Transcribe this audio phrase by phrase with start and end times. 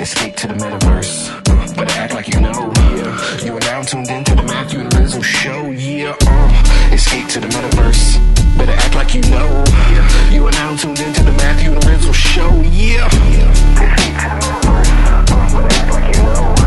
[0.00, 1.44] Escape to the metaverse.
[1.74, 2.72] Better act like you know.
[2.76, 3.44] Yeah.
[3.44, 5.70] You are now tuned into the Matthew and Rizzle show.
[5.70, 6.14] Yeah.
[6.22, 6.92] Uh.
[6.92, 8.18] Escape to the metaverse.
[8.56, 9.64] Better act like you know.
[9.66, 10.30] Yeah.
[10.30, 12.48] You are now tuned into the Matthew and Rizzle show.
[12.62, 13.06] Yeah.
[13.06, 14.90] Escape to the metaverse.
[15.30, 15.68] Uh.
[15.68, 16.57] Act like you know.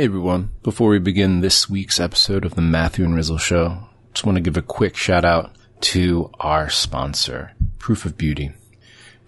[0.00, 4.24] Hey everyone, before we begin this week's episode of the Matthew and Rizzle Show, just
[4.24, 8.52] want to give a quick shout out to our sponsor, Proof of Beauty.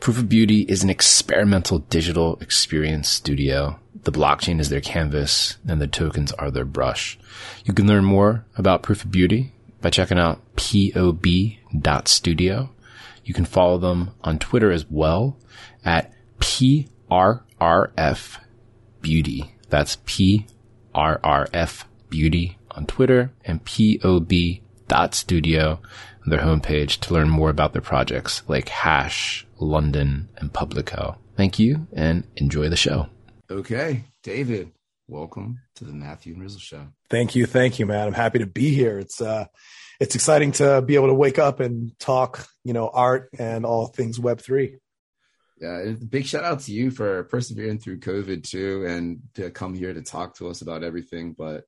[0.00, 3.78] Proof of Beauty is an experimental digital experience studio.
[4.04, 7.18] The blockchain is their canvas and the tokens are their brush.
[7.66, 11.10] You can learn more about Proof of Beauty by checking out pob.studio.
[13.26, 15.36] You can follow them on Twitter as well
[15.84, 18.38] at PRRF
[19.02, 19.54] Beauty.
[19.68, 19.96] That's
[20.94, 24.60] PRRF Beauty on Twitter and POB.studio
[25.70, 31.16] on their homepage to learn more about their projects like Hash, London, and Publico.
[31.36, 33.08] Thank you and enjoy the show.
[33.50, 34.72] Okay, David,
[35.08, 36.86] welcome to the Matthew and Rizzle Show.
[37.10, 38.06] Thank you, thank you, man.
[38.06, 38.98] I'm happy to be here.
[38.98, 39.46] It's uh,
[40.00, 43.86] it's exciting to be able to wake up and talk, you know, art and all
[43.86, 44.78] things Web three.
[45.62, 49.94] Yeah, big shout out to you for persevering through COVID too, and to come here
[49.94, 51.36] to talk to us about everything.
[51.38, 51.62] But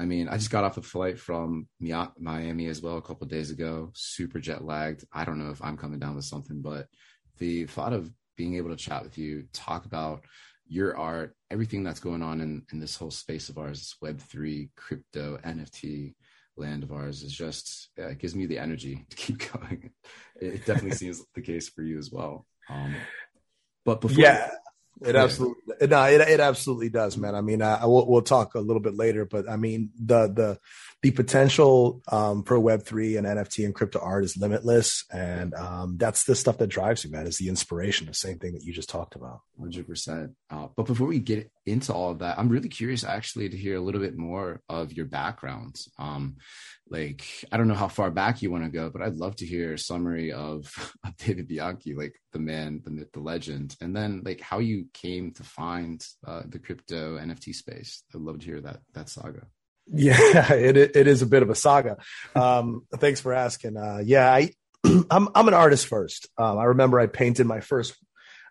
[0.00, 3.52] I mean, I just got off a flight from Miami as well a couple days
[3.52, 3.92] ago.
[3.94, 5.04] Super jet lagged.
[5.12, 6.88] I don't know if I'm coming down with something, but
[7.38, 10.24] the thought of being able to chat with you, talk about
[10.66, 14.70] your art, everything that's going on in, in this whole space of ours, Web three,
[14.76, 16.16] crypto, NFT
[16.56, 19.92] land of ours is just yeah, it gives me the energy to keep going.
[20.40, 22.44] It definitely seems the case for you as well.
[22.68, 22.94] Um,
[23.86, 24.50] but before Yeah,
[25.02, 27.34] it absolutely no, it it absolutely does, man.
[27.34, 30.26] I mean, I, I will, we'll talk a little bit later, but I mean the
[30.26, 30.58] the
[31.02, 35.96] the potential um, for Web three and NFT and crypto art is limitless, and um,
[35.98, 37.26] that's the stuff that drives you, man.
[37.26, 39.40] Is the inspiration, the same thing that you just talked about.
[39.58, 40.32] Hundred percent.
[40.50, 43.76] Uh, but before we get into all of that, I'm really curious actually to hear
[43.76, 45.76] a little bit more of your background.
[45.98, 46.36] Um,
[46.88, 49.46] like I don't know how far back you want to go, but I'd love to
[49.46, 50.72] hear a summary of,
[51.04, 54.86] of David Bianchi, like the man, the myth, the legend, and then like how you
[54.94, 58.04] came to find uh, the crypto NFT space.
[58.14, 59.46] I'd love to hear that that saga.
[59.92, 60.16] Yeah,
[60.52, 61.96] it it is a bit of a saga.
[62.34, 63.76] Um, thanks for asking.
[63.76, 64.52] Uh, yeah, I
[65.10, 66.28] I'm I'm an artist first.
[66.38, 67.96] Um, I remember I painted my first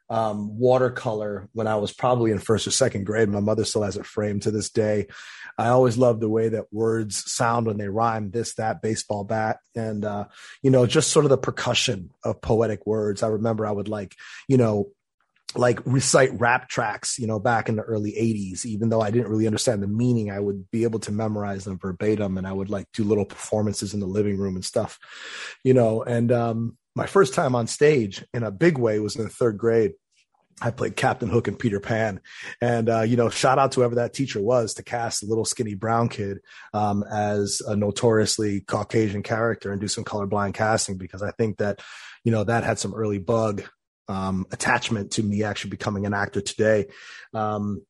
[0.10, 3.30] um, watercolor when I was probably in first or second grade.
[3.30, 5.08] My mother still has it framed to this day.
[5.58, 8.30] I always love the way that words sound when they rhyme.
[8.30, 10.26] This, that, baseball bat, and uh,
[10.62, 13.24] you know, just sort of the percussion of poetic words.
[13.24, 14.16] I remember I would like,
[14.48, 14.92] you know,
[15.56, 19.30] like recite rap tracks, you know, back in the early 80s, even though I didn't
[19.30, 22.70] really understand the meaning, I would be able to memorize them verbatim and I would
[22.70, 25.00] like do little performances in the living room and stuff,
[25.64, 26.04] you know.
[26.04, 29.58] And um, my first time on stage in a big way was in the third
[29.58, 29.94] grade.
[30.62, 32.22] I played Captain Hook and Peter Pan.
[32.62, 35.44] And, uh, you know, shout out to whoever that teacher was to cast a little
[35.44, 36.40] skinny brown kid
[36.74, 41.82] um, as a notoriously Caucasian character and do some colorblind casting because I think that,
[42.24, 43.64] you know, that had some early bug
[44.08, 46.86] um, attachment to me actually becoming an actor today.
[47.34, 47.82] Um,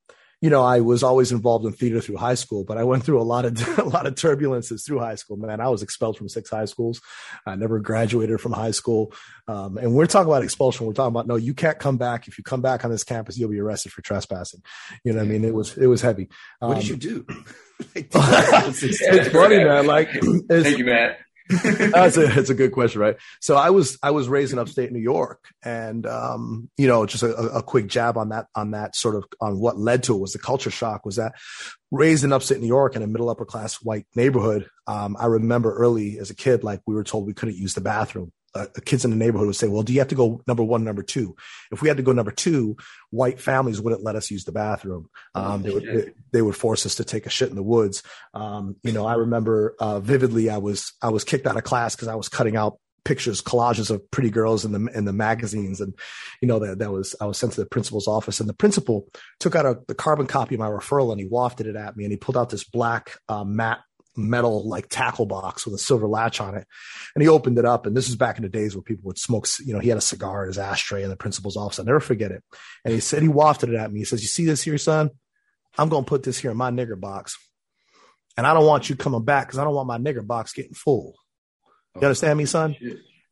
[0.45, 3.19] you know, I was always involved in theater through high school, but I went through
[3.19, 5.37] a lot of a lot of turbulences through high school.
[5.37, 7.01] Man, I was expelled from six high schools.
[7.47, 9.11] I never graduated from high school.
[9.47, 10.85] Um, and we're talking about expulsion.
[10.85, 12.27] We're talking about no, you can't come back.
[12.27, 14.61] If you come back on this campus, you'll be arrested for trespassing.
[15.03, 16.29] You know, what I mean, it was it was heavy.
[16.59, 17.25] What Um, did you do?
[17.95, 19.87] it's funny, man.
[19.87, 21.17] Like, it's, Thank you, Matt.
[21.49, 23.17] That's a it's a good question, right?
[23.39, 27.23] So I was I was raised in upstate New York, and um, you know, just
[27.23, 30.19] a, a quick jab on that on that sort of on what led to it
[30.19, 31.33] was the culture shock was that
[31.91, 34.67] raised in upstate New York in a middle upper class white neighborhood.
[34.87, 37.81] Um, I remember early as a kid, like we were told we couldn't use the
[37.81, 38.31] bathroom.
[38.55, 40.63] Uh, the kids in the neighborhood would say, "Well, do you have to go number
[40.63, 41.35] one, number two?
[41.71, 42.77] If we had to go number two,
[43.11, 45.09] white families wouldn't let us use the bathroom.
[45.35, 48.01] Um, they would they, they would force us to take a shit in the woods.
[48.33, 50.49] Um, you know, I remember uh, vividly.
[50.49, 53.89] I was I was kicked out of class because I was cutting out pictures, collages
[53.89, 55.93] of pretty girls in the in the magazines, and
[56.41, 59.07] you know that that was I was sent to the principal's office, and the principal
[59.39, 62.03] took out a the carbon copy of my referral and he wafted it at me,
[62.03, 63.79] and he pulled out this black uh, matte
[64.17, 66.67] metal like tackle box with a silver latch on it.
[67.15, 67.85] And he opened it up.
[67.85, 69.97] And this is back in the days where people would smoke, you know, he had
[69.97, 71.79] a cigar in his ashtray in the principal's office.
[71.79, 72.43] I'll never forget it.
[72.83, 73.99] And he said, he wafted it at me.
[73.99, 75.09] He says, you see this here, son?
[75.77, 77.37] I'm going to put this here in my nigger box.
[78.37, 80.73] and I don't want you coming back because I don't want my nigger box getting
[80.73, 81.15] full.
[81.95, 82.75] You oh, understand me, son?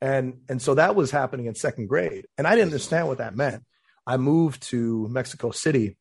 [0.01, 3.35] And and so that was happening in second grade, and I didn't understand what that
[3.35, 3.63] meant.
[4.05, 5.97] I moved to Mexico City,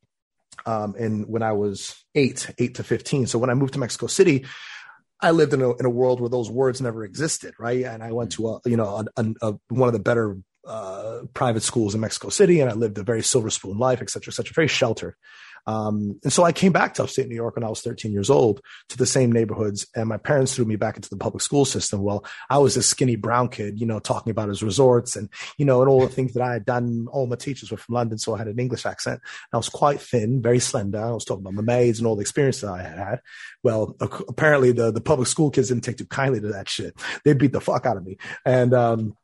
[0.66, 3.26] um, in when I was eight, eight to fifteen.
[3.26, 4.46] So when I moved to Mexico City,
[5.20, 7.84] I lived in a in a world where those words never existed, right?
[7.84, 11.20] And I went to a you know a, a, a, one of the better uh,
[11.34, 14.30] private schools in Mexico City, and I lived a very silver spoon life, et cetera,
[14.32, 15.14] et cetera, very sheltered.
[15.66, 18.30] Um, and so I came back to upstate New York when I was 13 years
[18.30, 21.64] old to the same neighborhoods, and my parents threw me back into the public school
[21.64, 22.02] system.
[22.02, 25.28] Well, I was a skinny brown kid, you know, talking about his resorts and,
[25.58, 27.06] you know, and all the things that I had done.
[27.12, 29.20] All my teachers were from London, so I had an English accent.
[29.52, 31.00] I was quite thin, very slender.
[31.00, 33.20] I was talking about my maids and all the experiences I had had.
[33.62, 36.94] Well, apparently the, the public school kids didn't take too kindly to that shit.
[37.24, 38.18] They beat the fuck out of me.
[38.44, 39.16] And, um,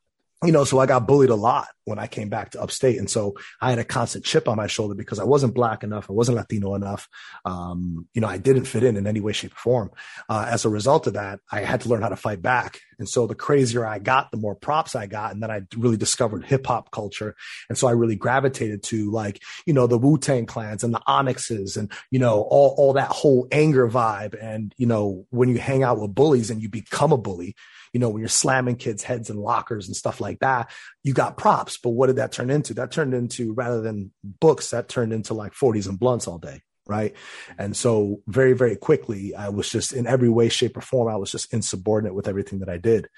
[0.45, 2.99] you know, so I got bullied a lot when I came back to upstate.
[2.99, 6.09] And so I had a constant chip on my shoulder because I wasn't black enough.
[6.09, 7.09] I wasn't Latino enough.
[7.45, 9.91] Um, you know, I didn't fit in in any way, shape or form.
[10.29, 12.81] Uh, as a result of that, I had to learn how to fight back.
[13.01, 15.33] And so the crazier I got, the more props I got.
[15.33, 17.35] And then I really discovered hip hop culture.
[17.69, 21.03] And so I really gravitated to like, you know, the Wu Tang clans and the
[21.07, 24.41] Onyxes and, you know, all, all that whole anger vibe.
[24.41, 27.57] And, you know, when you hang out with bullies and you become a bully,
[27.93, 30.71] you know, when you're slamming kids' heads in lockers and stuff like that,
[31.05, 31.79] you got props.
[31.79, 32.75] But what did that turn into?
[32.75, 36.63] That turned into rather than books, that turned into like 40s and blunts all day.
[36.87, 37.15] Right.
[37.59, 41.17] And so very, very quickly, I was just in every way, shape, or form, I
[41.17, 43.09] was just insubordinate with everything that I did.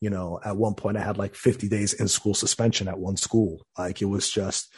[0.00, 3.16] You know, at one point I had like 50 days in school suspension at one
[3.16, 3.62] school.
[3.78, 4.70] Like it was just,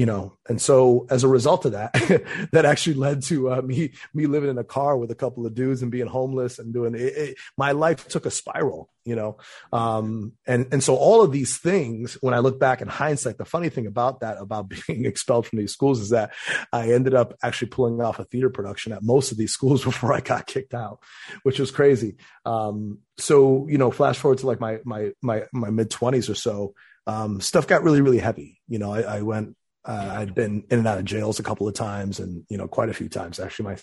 [0.00, 0.38] you know?
[0.48, 1.92] And so as a result of that
[2.52, 5.54] that actually led to uh, me me living in a car with a couple of
[5.54, 9.38] dudes and being homeless and doing it, it my life took a spiral you know?
[9.72, 13.46] Um, and and so all of these things when i look back in hindsight the
[13.46, 16.32] funny thing about that about being expelled from these schools is that
[16.70, 20.12] i ended up actually pulling off a theater production at most of these schools before
[20.12, 21.00] i got kicked out
[21.42, 22.16] which was crazy.
[22.44, 26.34] Um, so you know flash forward to like my my my my mid 20s or
[26.34, 26.74] so
[27.06, 28.60] um, stuff got really really heavy.
[28.68, 31.66] You know I, I went uh, I'd been in and out of jails a couple
[31.66, 33.40] of times, and you know, quite a few times.
[33.40, 33.76] Actually, my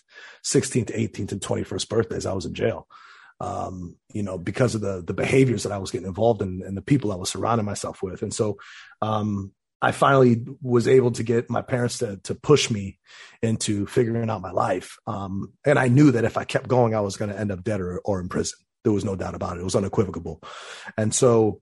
[0.43, 2.87] 16th, 18th, and 21st birthdays, I was in jail.
[3.39, 6.75] Um, you know, because of the the behaviors that I was getting involved in and
[6.75, 8.21] the people I was surrounding myself with.
[8.21, 8.57] And so,
[9.01, 9.51] um,
[9.81, 12.99] I finally was able to get my parents to to push me
[13.41, 14.97] into figuring out my life.
[15.05, 17.63] Um, and I knew that if I kept going, I was going to end up
[17.63, 18.57] dead or, or in prison.
[18.83, 19.61] There was no doubt about it.
[19.61, 20.41] It was unequivocal.
[20.97, 21.61] And so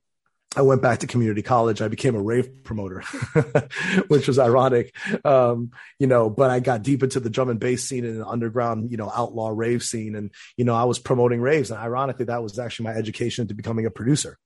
[0.56, 1.82] I went back to community college.
[1.82, 3.02] I became a rave promoter,
[4.08, 6.30] which was ironic, um, you know.
[6.30, 9.12] But I got deep into the drum and bass scene and an underground, you know,
[9.14, 11.72] outlaw rave scene, and you know, I was promoting raves.
[11.72, 14.38] And ironically, that was actually my education into becoming a producer.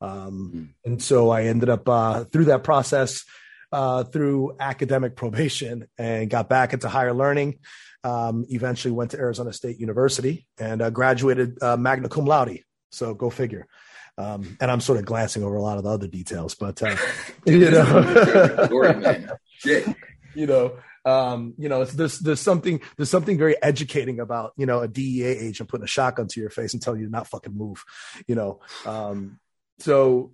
[0.00, 0.68] Um, mm.
[0.84, 3.24] And so I ended up uh, through that process,
[3.70, 7.60] uh, through academic probation, and got back into higher learning.
[8.04, 12.58] Um, eventually, went to Arizona State University and uh, graduated uh, magna cum laude.
[12.90, 13.68] So go figure.
[14.18, 16.96] Um, and I'm sort of glancing over a lot of the other details, but uh,
[17.46, 19.30] you know, story, man.
[20.34, 24.80] you know, um, you know, there's there's something there's something very educating about you know
[24.80, 27.56] a DEA agent putting a shotgun to your face and telling you to not fucking
[27.56, 27.84] move,
[28.26, 28.60] you know.
[28.86, 29.40] Um,
[29.78, 30.32] so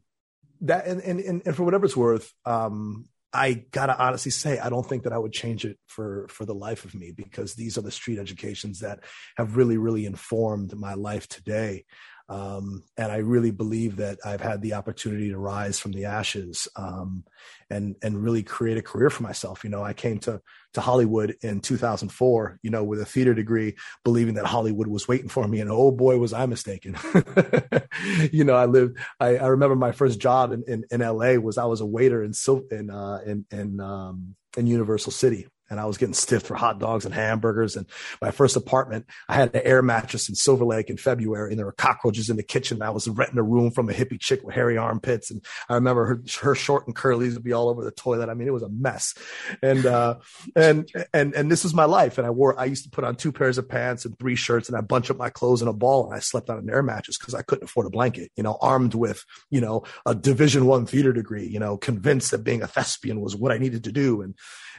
[0.63, 4.87] that and, and and for whatever it's worth, um, I gotta honestly say, I don't
[4.87, 7.83] think that I would change it for for the life of me because these are
[7.83, 9.01] the street educations that
[9.37, 11.85] have really, really informed my life today.
[12.31, 16.69] Um, and I really believe that I've had the opportunity to rise from the ashes
[16.77, 17.25] um,
[17.71, 19.65] and and really create a career for myself.
[19.65, 20.43] You know, I came to
[20.75, 25.31] to Hollywood in 2004, you know, with a theater degree, believing that Hollywood was waiting
[25.31, 26.97] for me, and oh boy, was I mistaken.
[28.33, 28.99] you know, I lived.
[29.19, 32.23] I, I remember my first job in, in, in LA was I was a waiter
[32.23, 32.33] in
[32.71, 36.79] in uh, in in, um, in Universal City and I was getting stiffed for hot
[36.79, 37.77] dogs and hamburgers.
[37.77, 37.87] And
[38.21, 41.67] my first apartment, I had an air mattress in Silver Lake in February, and there
[41.67, 42.83] were cockroaches in the kitchen.
[42.83, 46.07] I was renting a room from a hippie chick with hairy armpits, and I remember
[46.07, 48.29] her, her short and curlies would be all over the toilet.
[48.29, 49.15] I mean, it was a mess.
[49.63, 50.17] And uh,
[50.57, 52.19] and and and this was my life.
[52.19, 54.69] And I wore, I used to put on two pairs of pants and three shirts,
[54.69, 56.83] and I bunch up my clothes in a ball, and I slept on an air
[56.83, 58.31] mattress because I couldn't afford a blanket.
[58.37, 61.47] You know, armed with you know a Division One theater degree.
[61.47, 64.35] You know, convinced that being a thespian was what I needed to do, and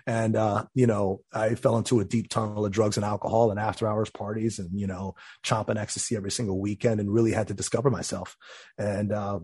[0.10, 3.60] and, uh, you know, I fell into a deep tunnel of drugs and alcohol and
[3.60, 5.14] after hours parties and, you know,
[5.46, 8.36] chomping ecstasy every single weekend and really had to discover myself.
[8.80, 9.42] And, uh,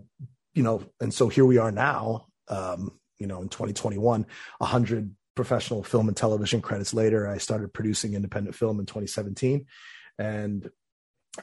[0.56, 4.26] you know, and so here we are now, um, you know, in 2021,
[4.60, 9.68] hundred professional film and television credits later, I started producing independent film in 2017.
[10.18, 10.68] And,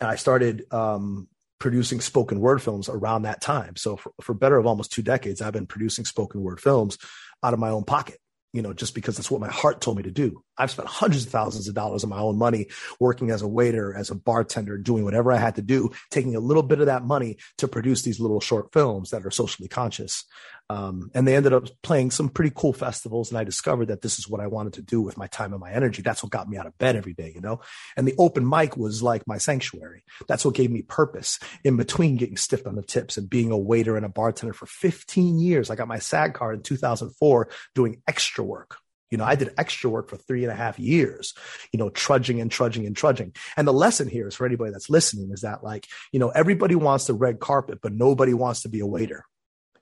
[0.01, 1.29] and I started, um,
[1.61, 3.77] producing spoken word films around that time.
[3.77, 6.99] So for, for better of almost two decades, I've been producing spoken word films
[7.41, 8.19] out of my own pocket
[8.53, 10.43] you know, just because that's what my heart told me to do.
[10.59, 12.69] I've spent hundreds of thousands of dollars of my own money
[13.01, 16.41] working as a waiter, as a bartender, doing whatever I had to do, taking a
[16.41, 20.25] little bit of that money to produce these little short films that are socially conscious.
[20.73, 23.31] Um, and they ended up playing some pretty cool festivals.
[23.31, 25.61] And I discovered that this is what I wanted to do with my time and
[25.61, 26.01] my energy.
[26.01, 27.61] That's what got me out of bed every day, you know?
[27.95, 30.03] And the open mic was like my sanctuary.
[30.29, 33.59] That's what gave me purpose in between getting stiffed on the tips and being a
[33.59, 35.69] waiter and a bartender for 15 years.
[35.69, 38.79] I got my SAG card in 2004 doing extra work.
[39.11, 41.35] You know, I did extra work for three and a half years,
[41.71, 43.35] you know, trudging and trudging and trudging.
[43.59, 46.77] And the lesson here is for anybody that's listening is that like, you know, everybody
[46.77, 49.27] wants the red carpet, but nobody wants to be a waiter.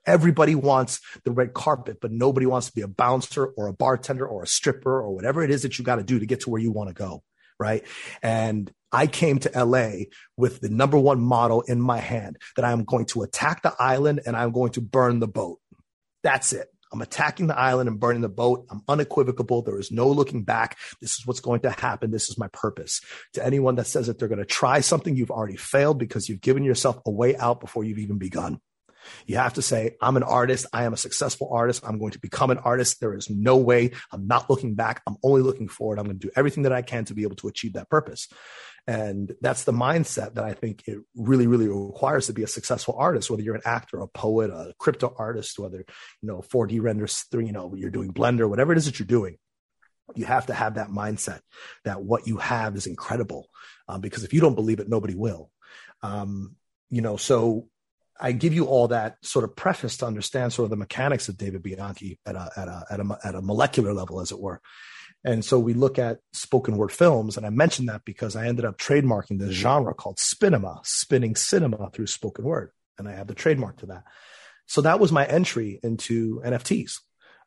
[0.05, 4.25] Everybody wants the red carpet, but nobody wants to be a bouncer or a bartender
[4.25, 6.49] or a stripper or whatever it is that you got to do to get to
[6.49, 7.23] where you want to go.
[7.59, 7.85] Right.
[8.23, 10.05] And I came to LA
[10.35, 14.21] with the number one model in my hand that I'm going to attack the island
[14.25, 15.59] and I'm going to burn the boat.
[16.23, 16.67] That's it.
[16.91, 18.65] I'm attacking the island and burning the boat.
[18.69, 19.61] I'm unequivocal.
[19.61, 20.77] There is no looking back.
[20.99, 22.11] This is what's going to happen.
[22.11, 23.01] This is my purpose.
[23.33, 26.41] To anyone that says that they're going to try something, you've already failed because you've
[26.41, 28.59] given yourself a way out before you've even begun.
[29.25, 30.65] You have to say, I'm an artist.
[30.73, 31.83] I am a successful artist.
[31.85, 32.99] I'm going to become an artist.
[32.99, 33.91] There is no way.
[34.11, 35.01] I'm not looking back.
[35.07, 35.99] I'm only looking forward.
[35.99, 38.27] I'm going to do everything that I can to be able to achieve that purpose.
[38.87, 42.95] And that's the mindset that I think it really, really requires to be a successful
[42.97, 47.19] artist, whether you're an actor, a poet, a crypto artist, whether, you know, 4D renders,
[47.31, 49.37] three, you know, you're doing Blender, whatever it is that you're doing.
[50.15, 51.41] You have to have that mindset
[51.85, 53.49] that what you have is incredible.
[53.87, 55.51] Um, because if you don't believe it, nobody will.
[56.01, 56.55] Um,
[56.89, 57.67] you know, so
[58.21, 61.37] I give you all that sort of preface to understand sort of the mechanics of
[61.37, 64.61] David Bianchi at a, at a, at a, at a molecular level, as it were.
[65.23, 68.65] And so we look at spoken word films, and I mentioned that because I ended
[68.65, 73.35] up trademarking this genre called spinema, spinning cinema through spoken word, and I have the
[73.35, 74.03] trademark to that.
[74.65, 76.93] So that was my entry into NFTs.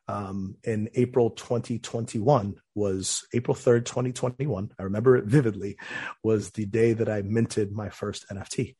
[0.07, 4.69] Um, in April 2021 was April 3rd, 2021.
[4.77, 5.77] I remember it vividly.
[6.23, 8.75] Was the day that I minted my first NFT,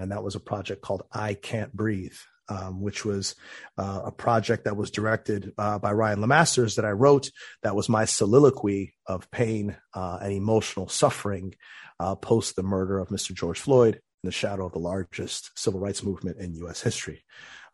[0.00, 2.16] and that was a project called I Can't Breathe
[2.50, 3.34] um, which was
[3.78, 7.30] uh, a project that was directed uh, by Ryan Lemasters that I wrote.
[7.62, 11.54] That was my soliloquy of pain uh, and emotional suffering
[11.98, 13.32] uh, post the murder of Mr.
[13.32, 16.82] George Floyd in the shadow of the largest civil rights movement in U.S.
[16.82, 17.24] history,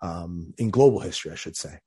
[0.02, 1.78] um, in global history, I should say.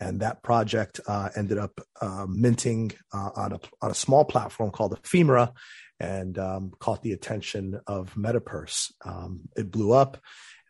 [0.00, 5.00] And that project uh, ended up uh, minting on a on a small platform called
[5.00, 5.52] Ephimera,
[6.00, 8.92] and um, caught the attention of Metapurse.
[9.04, 10.18] Um, it blew up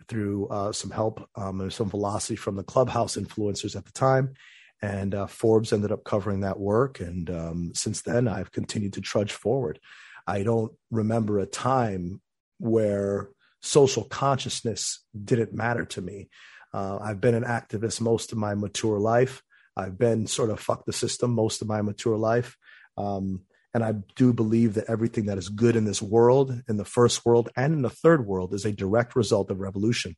[0.08, 4.34] through uh, some help um, and some velocity from the clubhouse influencers at the time.
[4.82, 7.00] And uh, Forbes ended up covering that work.
[7.00, 9.80] And um, since then, I've continued to trudge forward.
[10.26, 12.20] I don't remember a time
[12.58, 13.30] where
[13.62, 16.28] social consciousness didn't matter to me.
[16.72, 19.42] Uh, I've been an activist most of my mature life.
[19.76, 22.56] I've been sort of fuck the system most of my mature life.
[22.98, 23.42] Um,
[23.74, 27.26] and I do believe that everything that is good in this world, in the first
[27.26, 30.16] world and in the third world, is a direct result of revolution.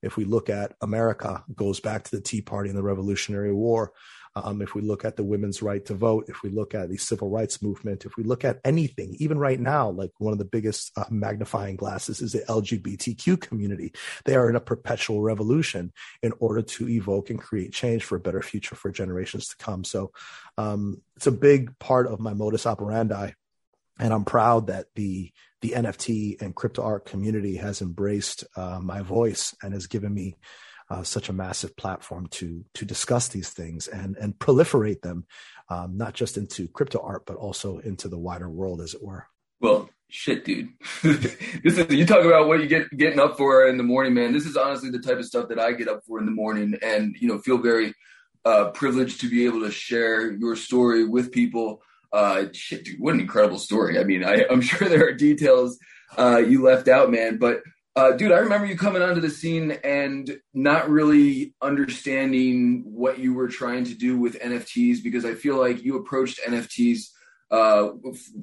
[0.00, 3.92] If we look at America, goes back to the Tea Party and the Revolutionary War.
[4.36, 6.96] Um, if we look at the women's right to vote, if we look at the
[6.96, 10.44] civil rights movement, if we look at anything, even right now, like one of the
[10.44, 13.92] biggest uh, magnifying glasses is the LGBTQ community.
[14.24, 18.20] They are in a perpetual revolution in order to evoke and create change for a
[18.20, 19.84] better future for generations to come.
[19.84, 20.10] So
[20.58, 23.30] um, it's a big part of my modus operandi.
[23.98, 29.00] And I'm proud that the the NFT and crypto art community has embraced uh, my
[29.00, 30.36] voice and has given me
[30.94, 35.26] uh, such a massive platform to to discuss these things and and proliferate them,
[35.68, 39.26] um, not just into crypto art but also into the wider world, as it were.
[39.60, 40.68] Well, shit, dude.
[41.02, 44.32] this is you talk about what you get getting up for in the morning, man.
[44.32, 46.78] This is honestly the type of stuff that I get up for in the morning,
[46.80, 47.92] and you know, feel very
[48.44, 51.82] uh, privileged to be able to share your story with people.
[52.12, 53.98] Uh, shit, dude, what an incredible story.
[53.98, 55.76] I mean, I, am sure there are details
[56.16, 57.62] uh, you left out, man, but
[57.96, 63.34] uh, dude, I remember you coming onto the scene and not really understanding what you
[63.34, 67.10] were trying to do with NFTs because I feel like you approached NFTs
[67.52, 67.90] uh,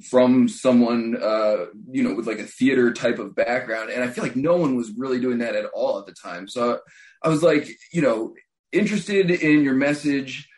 [0.08, 3.90] from someone, uh, you know, with like a theater type of background.
[3.90, 6.48] And I feel like no one was really doing that at all at the time.
[6.48, 6.80] So
[7.22, 8.34] I was like, you know,
[8.72, 10.48] interested in your message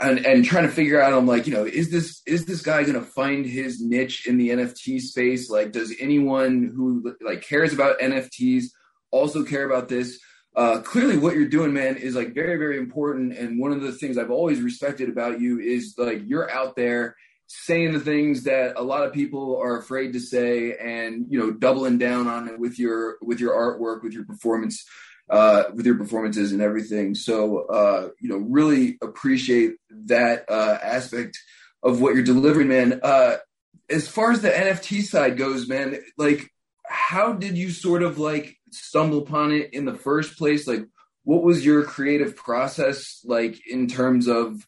[0.00, 2.82] and, and trying to figure out, I'm like, you know, is this, is this guy
[2.82, 5.50] going to find his niche in the NFT space?
[5.50, 8.66] Like, does anyone who like cares about NFTs
[9.10, 10.18] also care about this?
[10.56, 13.36] Uh, clearly what you're doing, man, is like very, very important.
[13.36, 17.14] And one of the things I've always respected about you is like, you're out there
[17.46, 21.50] saying the things that a lot of people are afraid to say and, you know,
[21.50, 24.84] doubling down on it with your, with your artwork, with your performance
[25.30, 27.14] uh, with your performances and everything.
[27.14, 31.38] So, uh, you know, really appreciate that uh, aspect
[31.82, 33.00] of what you're delivering, man.
[33.02, 33.36] Uh,
[33.88, 36.50] as far as the NFT side goes, man, like
[36.84, 40.66] how did you sort of like stumble upon it in the first place?
[40.66, 40.86] Like,
[41.24, 44.66] what was your creative process like in terms of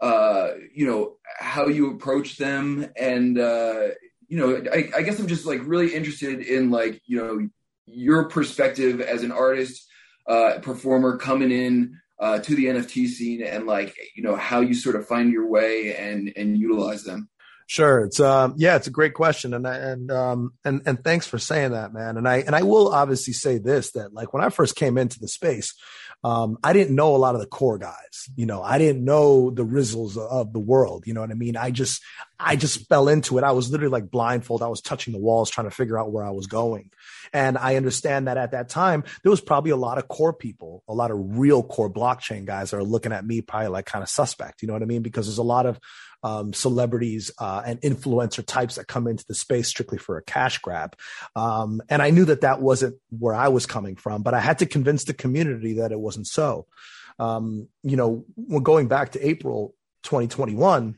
[0.00, 3.88] uh, you know how you approach them and uh,
[4.28, 7.48] you know I, I guess i'm just like really interested in like you know
[7.86, 9.86] your perspective as an artist
[10.26, 14.74] uh, performer coming in uh, to the nft scene and like you know how you
[14.74, 17.28] sort of find your way and and utilize them
[17.66, 18.04] Sure.
[18.04, 21.72] It's um yeah, it's a great question and and um and and thanks for saying
[21.72, 22.16] that, man.
[22.16, 25.18] And I and I will obviously say this that like when I first came into
[25.18, 25.74] the space,
[26.24, 28.28] um I didn't know a lot of the core guys.
[28.34, 31.56] You know, I didn't know the Rizzles of the world, you know what I mean?
[31.56, 32.02] I just
[32.40, 33.44] I just fell into it.
[33.44, 34.62] I was literally like blindfold.
[34.62, 36.90] I was touching the walls trying to figure out where I was going.
[37.32, 40.82] And I understand that at that time there was probably a lot of core people,
[40.88, 44.08] a lot of real core blockchain guys are looking at me probably like kind of
[44.08, 45.02] suspect, you know what I mean?
[45.02, 45.78] Because there's a lot of
[46.24, 50.58] um, celebrities uh, and influencer types that come into the space strictly for a cash
[50.58, 50.96] grab.
[51.36, 54.58] Um, and I knew that that wasn't where I was coming from, but I had
[54.60, 56.66] to convince the community that it wasn't so.
[57.18, 60.96] Um, you know, when going back to April 2021,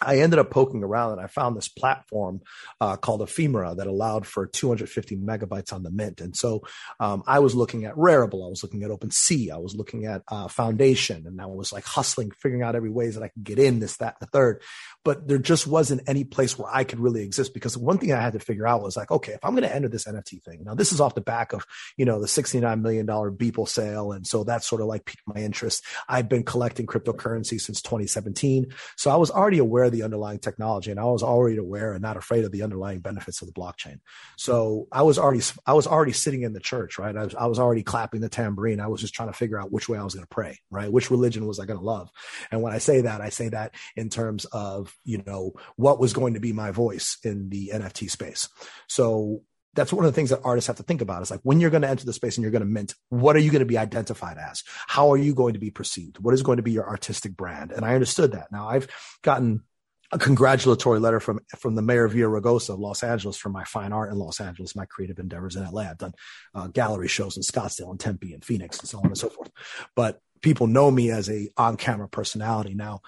[0.00, 2.40] I ended up poking around and I found this platform
[2.80, 6.20] uh, called Ephimera that allowed for 250 megabytes on the mint.
[6.20, 6.62] And so
[7.00, 10.22] um, I was looking at Rarible, I was looking at OpenSea, I was looking at
[10.28, 13.58] uh, Foundation, and I was like hustling, figuring out every ways that I could get
[13.58, 14.62] in this, that, and the third.
[15.04, 18.20] But there just wasn't any place where I could really exist because one thing I
[18.20, 20.64] had to figure out was like, okay, if I'm going to enter this NFT thing,
[20.64, 21.64] now this is off the back of
[21.96, 25.22] you know the 69 million dollar Beeple sale, and so that sort of like piqued
[25.26, 25.84] my interest.
[26.08, 31.00] I've been collecting cryptocurrency since 2017, so I was already aware the underlying technology and
[31.00, 34.00] I was already aware and not afraid of the underlying benefits of the blockchain.
[34.36, 37.16] So I was already, I was already sitting in the church, right?
[37.16, 38.80] I was, I was already clapping the tambourine.
[38.80, 40.92] I was just trying to figure out which way I was going to pray, right?
[40.92, 42.10] Which religion was I going to love?
[42.50, 46.12] And when I say that, I say that in terms of, you know, what was
[46.12, 48.48] going to be my voice in the NFT space.
[48.88, 49.42] So
[49.74, 51.70] that's one of the things that artists have to think about is like when you're
[51.70, 53.66] going to enter the space and you're going to mint what are you going to
[53.66, 56.72] be identified as how are you going to be perceived what is going to be
[56.72, 58.88] your artistic brand and i understood that now i've
[59.22, 59.62] gotten
[60.12, 63.92] a congratulatory letter from from the mayor of Villaraigosa of Los Angeles for my fine
[63.92, 65.82] art in Los Angeles, my creative endeavors in LA.
[65.82, 66.14] I've done
[66.54, 69.50] uh, gallery shows in Scottsdale and Tempe and Phoenix and so on and so forth.
[69.96, 73.00] But people know me as a on camera personality now.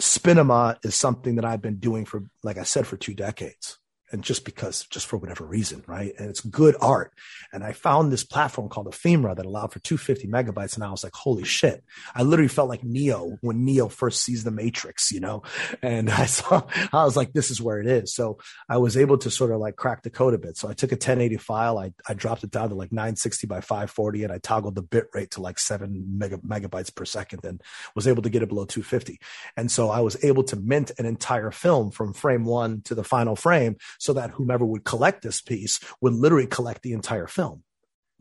[0.00, 3.78] Spinema is something that I've been doing for, like I said, for two decades
[4.12, 6.12] and just because, just for whatever reason, right?
[6.18, 7.12] And it's good art.
[7.52, 10.74] And I found this platform called Ephimera that allowed for 250 megabytes.
[10.74, 11.82] And I was like, holy shit.
[12.14, 15.42] I literally felt like Neo when Neo first sees the Matrix, you know?
[15.82, 18.14] And I saw, I was like, this is where it is.
[18.14, 20.56] So I was able to sort of like crack the code a bit.
[20.56, 23.60] So I took a 1080 file, I, I dropped it down to like 960 by
[23.60, 27.62] 540, and I toggled the bit rate to like seven mega, megabytes per second and
[27.94, 29.18] was able to get it below 250.
[29.56, 33.04] And so I was able to mint an entire film from frame one to the
[33.04, 37.62] final frame so that whomever would collect this piece would literally collect the entire film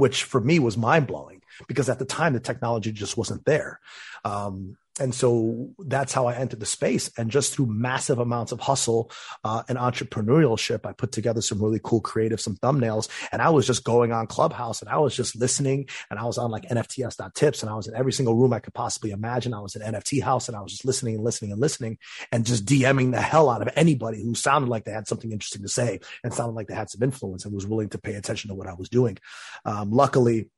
[0.02, 3.80] which for me was mind blowing because at the time the technology just wasn't there.
[4.26, 7.10] Um, and so that's how I entered the space.
[7.18, 9.12] And just through massive amounts of hustle
[9.44, 13.10] uh, and entrepreneurship, I put together some really cool creative, some thumbnails.
[13.32, 15.88] And I was just going on Clubhouse and I was just listening.
[16.10, 18.74] And I was on like NFTS.tips and I was in every single room I could
[18.74, 19.54] possibly imagine.
[19.54, 21.98] I was in NFT house and I was just listening and listening and listening
[22.32, 25.62] and just DMing the hell out of anybody who sounded like they had something interesting
[25.62, 28.50] to say and sounded like they had some influence and was willing to pay attention
[28.50, 29.18] to what I was doing.
[29.66, 30.50] Um, luckily,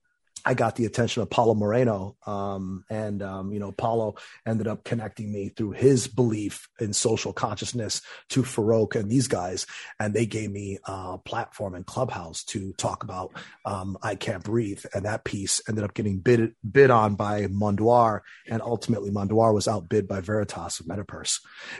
[0.46, 2.18] I got the attention of Paulo Moreno.
[2.26, 7.32] Um, and, um, you know, Paulo ended up connecting me through his belief in social
[7.32, 9.66] consciousness to Farokh and these guys.
[10.00, 13.32] And they gave me a platform and Clubhouse to talk about
[13.66, 14.84] um, I Can't Breathe.
[14.94, 18.22] And that piece ended up getting bid, bid on by Mondoir.
[18.50, 21.40] And ultimately, Mondoir was outbid by Veritas of Metapurse.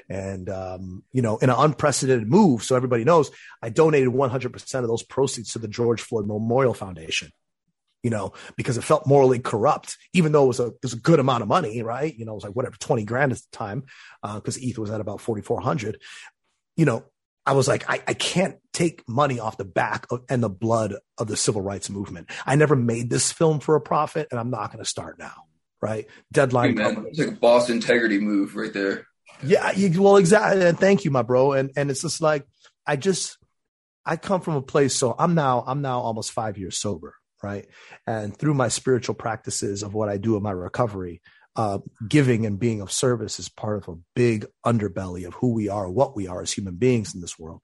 [0.10, 3.30] And, um, you know, in an unprecedented move, so everybody knows,
[3.62, 7.32] I donated 100% of those proceeds to the George Floyd Memorial Foundation
[8.04, 10.98] you know, because it felt morally corrupt, even though it was a, it was a
[10.98, 12.14] good amount of money, right?
[12.16, 13.86] You know, it was like whatever, 20 grand at the time,
[14.22, 16.00] because uh, ETH was at about 4,400.
[16.76, 17.06] You know,
[17.46, 20.96] I was like, I, I can't take money off the back of, and the blood
[21.18, 22.30] of the civil rights movement.
[22.46, 25.46] I never made this film for a profit, and I'm not going to start now,
[25.82, 26.08] right?
[26.32, 26.78] Deadline.
[26.78, 29.08] Hey, man, it's like a boss integrity move right there.
[29.42, 30.66] Yeah, you, well, exactly.
[30.66, 31.54] And thank you, my bro.
[31.54, 32.46] And and it's just like
[32.86, 33.38] I just
[34.06, 34.96] I come from a place.
[34.96, 37.68] So I'm now I'm now almost five years sober, right?
[38.08, 41.22] And through my spiritual practices of what I do in my recovery,
[41.56, 45.70] uh, giving and being of service is part of a big underbelly of who we
[45.70, 47.64] are, what we are as human beings in this world.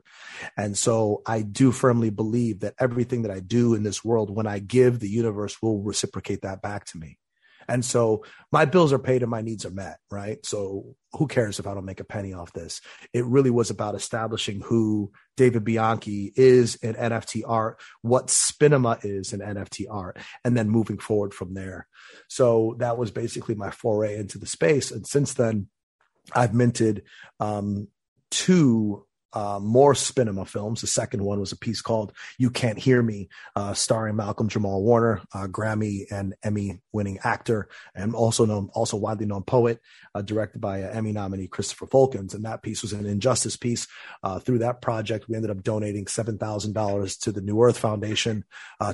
[0.56, 4.46] And so I do firmly believe that everything that I do in this world, when
[4.46, 7.18] I give, the universe will reciprocate that back to me.
[7.70, 10.44] And so my bills are paid and my needs are met, right?
[10.46, 12.82] So who cares if I don't make a penny off this?
[13.14, 19.34] It really was about establishing who David Bianchi is in NFT art, what Spinema is
[19.34, 21.88] in NFT art, and then moving forward from there.
[22.28, 24.92] So that was basically my foray into the space.
[24.92, 25.68] And since then,
[26.34, 27.04] I've minted
[27.40, 27.88] um,
[28.32, 30.82] two uh, more Spinema films.
[30.82, 34.84] The second one was a piece called "You Can't Hear Me," uh, starring Malcolm Jamal
[34.84, 39.80] Warner, uh, Grammy and Emmy-winning actor, and also known, also widely known poet,
[40.16, 42.34] uh, directed by uh, Emmy nominee Christopher Fulkins.
[42.34, 43.88] And that piece was an injustice piece.
[44.24, 47.78] Uh, through that project, we ended up donating seven thousand dollars to the New Earth
[47.78, 48.46] Foundation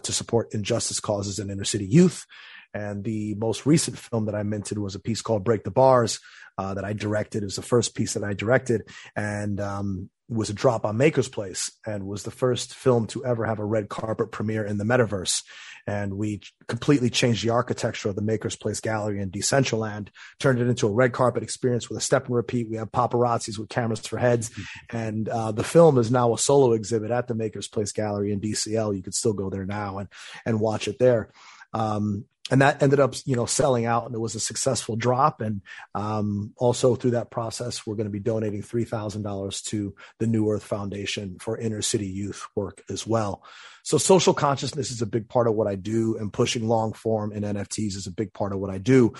[0.03, 2.25] to support injustice causes in inner city youth.
[2.73, 6.19] And the most recent film that I minted was a piece called Break the Bars
[6.57, 7.41] uh, that I directed.
[7.41, 11.29] It was the first piece that I directed and um, was a drop on Maker's
[11.29, 14.83] Place and was the first film to ever have a red carpet premiere in the
[14.83, 15.43] metaverse.
[15.87, 20.07] And we completely changed the architecture of the Maker's Place Gallery in Decentraland,
[20.39, 22.69] turned it into a red carpet experience with a step and repeat.
[22.69, 24.49] We have paparazzis with cameras for heads.
[24.89, 28.41] And uh, the film is now a solo exhibit at the Maker's Place Gallery in
[28.41, 28.95] DCL.
[28.95, 30.09] You could still go there now and,
[30.43, 31.31] and watch it there.
[31.71, 35.41] Um, and that ended up you know selling out and it was a successful drop.
[35.41, 35.61] And
[35.93, 40.63] um, also through that process we're going to be donating $3000 to the new earth
[40.63, 43.43] foundation for inner city youth work as well.
[43.83, 47.31] So social consciousness is a big part of what i do and pushing long form
[47.31, 49.13] in nfts is a big part of what i do.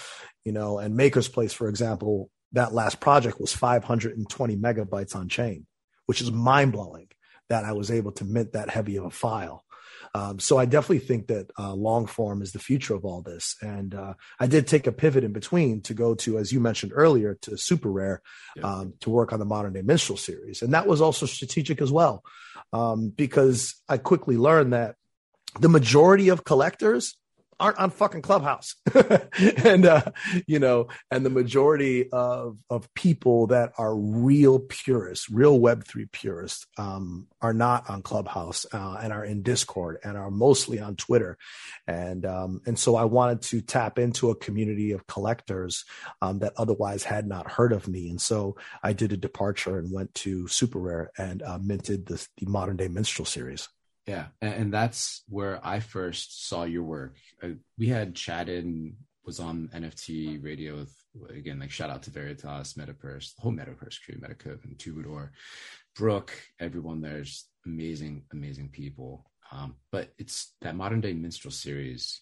[0.44, 5.66] You know and makers place for example that last project was 520 megabytes on chain
[6.06, 7.08] which is mind-blowing
[7.50, 9.65] that i was able to mint that heavy of a file
[10.16, 13.58] um, so I definitely think that uh, long form is the future of all this.
[13.62, 16.94] And uh, I did take a pivot in between to go to, as you mentioned
[16.96, 18.22] earlier, to Super Rare
[18.56, 18.64] yeah.
[18.64, 20.62] um, to work on the modern day minstrel series.
[20.62, 22.24] And that was also strategic as well,
[22.72, 24.96] um, because I quickly learned that
[25.60, 27.18] the majority of collectors
[27.60, 28.76] aren't on fucking Clubhouse,
[29.64, 30.04] and uh,
[30.48, 36.08] you know, and the majority of of people that are real purists, real Web three
[36.12, 40.96] purists, um, are not on Clubhouse uh, and are in Discord and are mostly on
[40.96, 41.38] Twitter,
[41.88, 45.86] and um, and so I wanted to tap into a community of collectors
[46.22, 49.94] um, that otherwise had not heard of me, and so I did a departure and
[49.94, 53.70] went to Super Rare and uh, minted the, the modern day minstrel series.
[54.08, 57.16] Yeah, and, that's where I first saw your work.
[57.78, 58.94] We had chatted and
[59.26, 60.94] was on NFT radio with
[61.36, 65.30] again, like shout out to Veritas, Metapurse, the whole Metapurse crew, Metakovan and Twobadour,
[65.96, 69.26] Brooke, everyone there's amazing, amazing people.
[69.52, 72.22] Um, but it's that modern day minstrel series.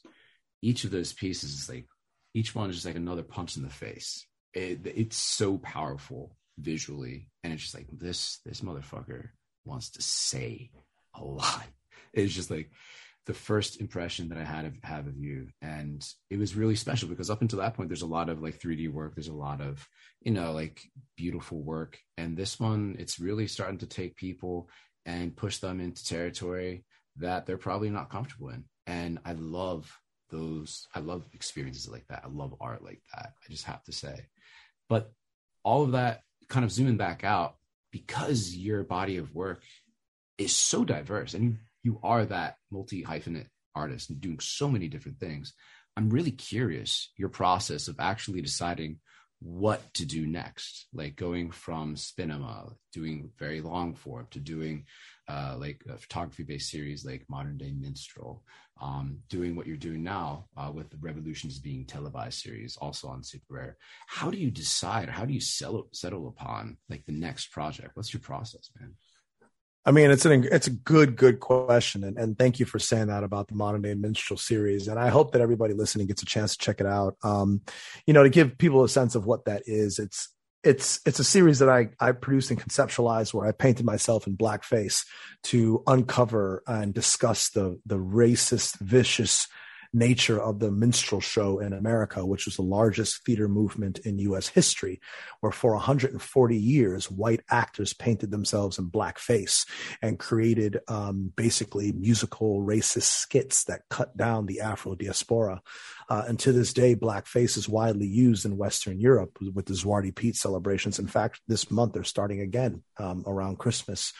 [0.61, 1.87] Each of those pieces is like
[2.33, 4.25] each one is just like another punch in the face.
[4.53, 9.29] It, it's so powerful visually, and it's just like this this motherfucker
[9.65, 10.69] wants to say
[11.15, 11.65] a lot.
[12.15, 12.69] It's just like
[13.25, 15.47] the first impression that I had of have of you.
[15.63, 18.59] And it was really special because up until that point, there's a lot of like
[18.59, 19.15] 3D work.
[19.15, 19.83] There's a lot of,
[20.21, 20.81] you know, like
[21.17, 21.97] beautiful work.
[22.19, 24.69] And this one, it's really starting to take people
[25.07, 26.85] and push them into territory
[27.17, 28.65] that they're probably not comfortable in.
[28.85, 29.91] And I love
[30.29, 32.23] those, I love experiences like that.
[32.25, 33.33] I love art like that.
[33.43, 34.27] I just have to say.
[34.89, 35.11] But
[35.63, 37.55] all of that kind of zooming back out
[37.91, 39.63] because your body of work
[40.37, 44.87] is so diverse and you, you are that multi hyphenate artist and doing so many
[44.87, 45.53] different things.
[45.95, 48.99] I'm really curious your process of actually deciding
[49.43, 54.85] what to do next, like going from Spinema, doing very long form, to doing
[55.27, 58.43] uh, like a photography based series like Modern Day Minstrel,
[58.81, 63.21] um, doing what you're doing now uh, with the Revolutions being televised series, also on
[63.21, 63.77] Super Rare.
[64.07, 65.09] How do you decide?
[65.09, 67.91] How do you settle settle upon like the next project?
[67.95, 68.93] What's your process, man?
[69.85, 73.07] I mean, it's an it's a good good question, and, and thank you for saying
[73.07, 74.87] that about the modern day minstrel series.
[74.87, 77.17] And I hope that everybody listening gets a chance to check it out.
[77.23, 77.61] Um,
[78.07, 80.29] you know, to give people a sense of what that is, it's
[80.63, 84.37] it's it's a series that I I produced and conceptualized where I painted myself in
[84.37, 85.05] blackface
[85.45, 89.47] to uncover and discuss the the racist, vicious
[89.93, 94.47] nature of the minstrel show in America, which was the largest theater movement in U.S.
[94.47, 94.99] history,
[95.39, 99.67] where for 140 years, white actors painted themselves in blackface
[100.01, 105.61] and created um, basically musical racist skits that cut down the Afro diaspora.
[106.09, 110.15] Uh, and to this day, blackface is widely used in Western Europe with the Zwarte
[110.15, 110.99] Piet celebrations.
[110.99, 114.13] In fact, this month they're starting again um, around Christmas.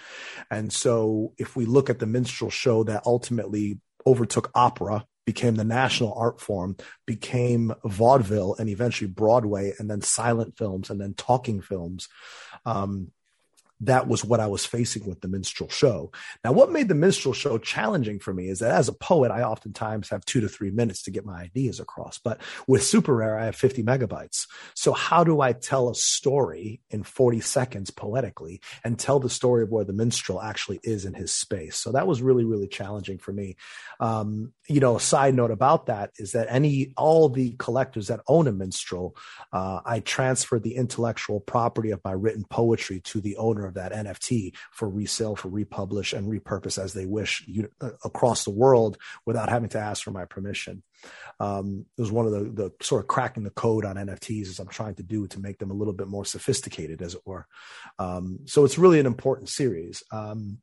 [0.52, 5.64] And so, if we look at the minstrel show that ultimately overtook opera became the
[5.64, 11.62] national art form, became vaudeville and eventually Broadway, and then silent films and then talking
[11.62, 12.08] films.
[12.66, 13.12] Um,
[13.86, 16.12] that was what I was facing with the minstrel show.
[16.44, 19.44] Now, what made the minstrel show challenging for me is that as a poet, I
[19.44, 22.18] oftentimes have two to three minutes to get my ideas across.
[22.18, 24.48] But with Super Rare, I have 50 megabytes.
[24.74, 29.64] So how do I tell a story in 40 seconds poetically and tell the story
[29.64, 31.76] of where the minstrel actually is in his space?
[31.76, 33.58] So that was really, really challenging for me.
[34.00, 38.22] Um, you know, a side note about that is that any, all the collectors that
[38.28, 39.16] own a minstrel,
[39.52, 43.92] uh, I transferred the intellectual property of my written poetry to the owner of that
[43.92, 48.98] NFT for resale, for republish, and repurpose as they wish you, uh, across the world
[49.26, 50.82] without having to ask for my permission.
[51.42, 54.60] Um, it was one of the, the sort of cracking the code on NFTs as
[54.60, 57.46] I'm trying to do to make them a little bit more sophisticated, as it were.
[58.00, 60.04] Um, so it's really an important series.
[60.12, 60.60] Um,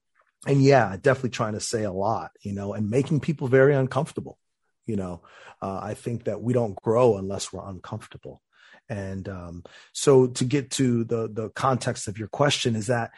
[0.46, 4.38] and yeah, definitely trying to say a lot, you know, and making people very uncomfortable.
[4.87, 5.22] You know,
[5.61, 8.42] uh, I think that we don't grow unless we're uncomfortable.
[8.88, 13.12] And um, so to get to the the context of your question is that,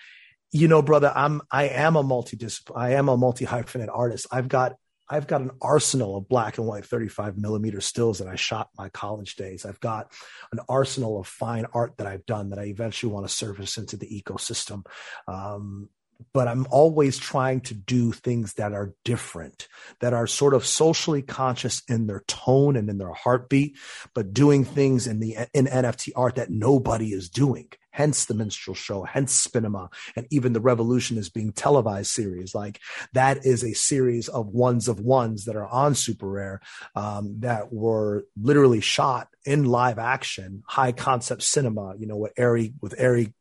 [0.50, 4.26] you know, brother, I'm I am a multidisciplinary, I am a multi hyphenate artist.
[4.30, 4.76] I've got
[5.08, 8.88] I've got an arsenal of black and white 35 millimeter stills that I shot my
[8.88, 9.66] college days.
[9.66, 10.10] I've got
[10.52, 13.96] an arsenal of fine art that I've done that I eventually want to service into
[13.96, 14.84] the ecosystem.
[15.28, 15.90] Um,
[16.32, 19.68] but I'm always trying to do things that are different,
[20.00, 23.76] that are sort of socially conscious in their tone and in their heartbeat,
[24.14, 27.68] but doing things in the in NFT art that nobody is doing.
[27.90, 32.54] Hence the minstrel show, hence Spinema, and even the Revolution is being televised series.
[32.54, 32.80] Like
[33.12, 36.60] that is a series of ones of ones that are on Super Rare
[36.96, 41.94] um, that were literally shot in live action, high concept cinema.
[41.98, 43.34] You know, with ARRI with ARRI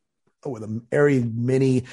[0.44, 1.84] with a ARRI mini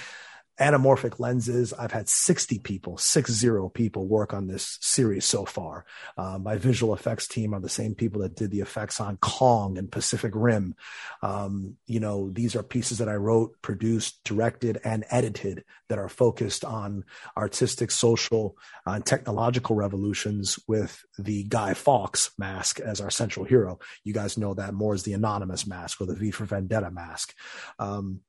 [0.60, 1.74] anamorphic lenses.
[1.74, 5.86] I've had 60 people, six zero people work on this series so far.
[6.18, 9.78] Uh, my visual effects team are the same people that did the effects on Kong
[9.78, 10.76] and Pacific Rim.
[11.22, 16.10] Um, you know, these are pieces that I wrote, produced, directed, and edited that are
[16.10, 23.10] focused on artistic, social, uh, and technological revolutions with the Guy Fawkes mask as our
[23.10, 23.80] central hero.
[24.04, 27.34] You guys know that more as the anonymous mask or the V for Vendetta mask.
[27.80, 28.22] Um,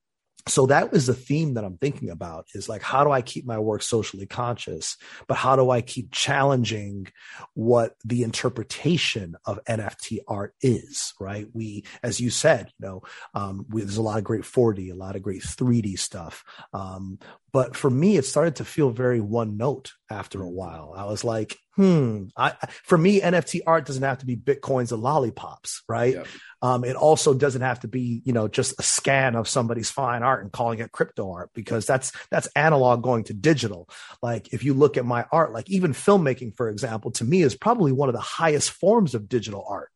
[0.48, 3.46] so that was the theme that I'm thinking about is like, how do I keep
[3.46, 7.08] my work socially conscious, but how do I keep challenging
[7.54, 11.46] what the interpretation of NFT art is, right?
[11.52, 13.02] We, as you said, you know,
[13.34, 16.44] um, we, there's a lot of great 4D, a lot of great 3D stuff.
[16.72, 17.18] Um,
[17.52, 20.94] but for me, it started to feel very one note after a while.
[20.96, 25.02] I was like, hmm, I, for me, NFT art doesn't have to be Bitcoins and
[25.02, 26.14] lollipops, right?
[26.62, 30.22] Um, it also doesn't have to be, you know, just a scan of somebody's fine
[30.22, 33.88] art and calling it crypto art because that's, that's analog going to digital.
[34.22, 37.56] Like if you look at my art, like even filmmaking, for example, to me is
[37.56, 39.90] probably one of the highest forms of digital art.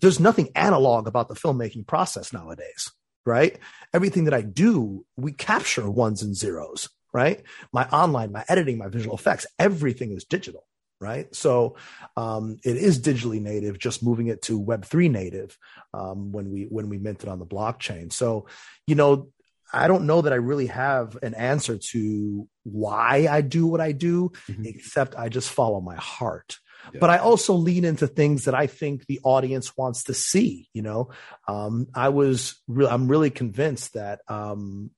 [0.00, 2.92] There's nothing analog about the filmmaking process nowadays
[3.24, 3.58] right?
[3.94, 7.42] Everything that I do, we capture ones and zeros, right?
[7.72, 10.64] My online, my editing, my visual effects, everything is digital,
[11.00, 11.34] right?
[11.34, 11.76] So
[12.16, 15.56] um, it is digitally native, just moving it to Web three native
[15.94, 18.12] um, when we when we mint it on the blockchain.
[18.12, 18.46] So
[18.86, 19.28] you know,
[19.72, 23.92] I don't know that I really have an answer to why I do what I
[23.92, 24.64] do, mm-hmm.
[24.66, 26.58] except I just follow my heart.
[26.98, 30.68] But I also lean into things that I think the audience wants to see.
[30.72, 31.10] You know,
[31.48, 32.60] um, I was.
[32.68, 34.90] I'm really convinced that um,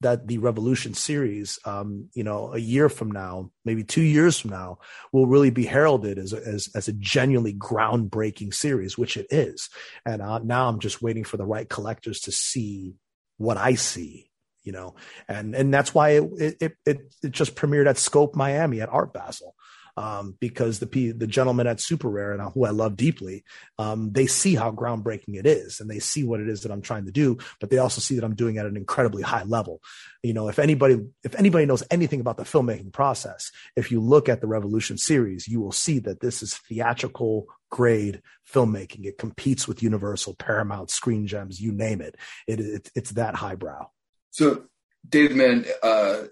[0.00, 4.50] that the Revolution series, um, you know, a year from now, maybe two years from
[4.50, 4.78] now,
[5.12, 9.68] will really be heralded as as, as a genuinely groundbreaking series, which it is.
[10.06, 12.94] And uh, now I'm just waiting for the right collectors to see
[13.36, 14.30] what I see,
[14.62, 14.94] you know,
[15.28, 19.12] and and that's why it it it, it just premiered at Scope Miami at Art
[19.12, 19.54] Basel
[19.96, 23.44] um, because the the gentleman at Super Rare and who I love deeply,
[23.78, 26.82] um, they see how groundbreaking it is, and they see what it is that I'm
[26.82, 29.80] trying to do, but they also see that I'm doing at an incredibly high level.
[30.22, 34.28] You know, if anybody if anybody knows anything about the filmmaking process, if you look
[34.28, 38.20] at the Revolution series, you will see that this is theatrical grade
[38.52, 39.06] filmmaking.
[39.06, 42.16] It competes with Universal, Paramount, Screen Gems, you name it.
[42.46, 43.88] It, it it's that highbrow.
[44.30, 44.64] So,
[45.08, 46.24] David, man, uh,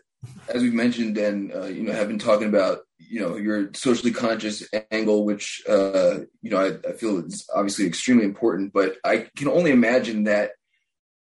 [0.49, 4.13] as we've mentioned and uh, you know have been talking about you know your socially
[4.13, 9.29] conscious angle which uh, you know I, I, feel is obviously extremely important but i
[9.37, 10.53] can only imagine that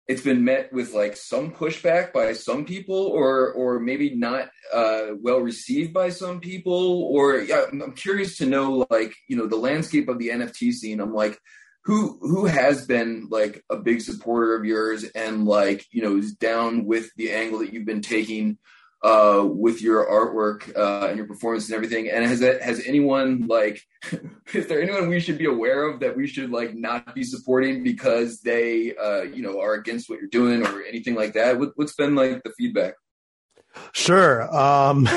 [0.07, 5.07] it's been met with like some pushback by some people or or maybe not uh,
[5.21, 9.55] well received by some people or yeah, i'm curious to know like you know the
[9.55, 10.99] landscape of the nft scene.
[10.99, 11.37] I'm like
[11.85, 16.33] who who has been like a big supporter of yours and like you know is
[16.33, 18.57] down with the angle that you've been taking
[19.05, 22.09] uh, with your artwork uh, and your performance and everything.
[22.09, 23.81] And has that has anyone like
[24.53, 27.83] is there anyone we should be aware of that we should like not be supporting
[27.83, 31.59] because they uh, you know are against what you're doing or anything like that?
[31.59, 32.95] What, what's been like the feedback?
[33.91, 34.41] Sure.
[34.55, 35.07] Um,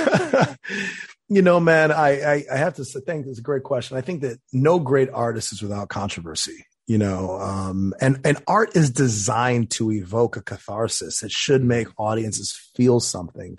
[1.29, 3.96] you know, man, I, I, I have to say, think it's a great question.
[3.96, 8.74] I think that no great artist is without controversy you know um, and and art
[8.74, 13.59] is designed to evoke a catharsis it should make audiences feel something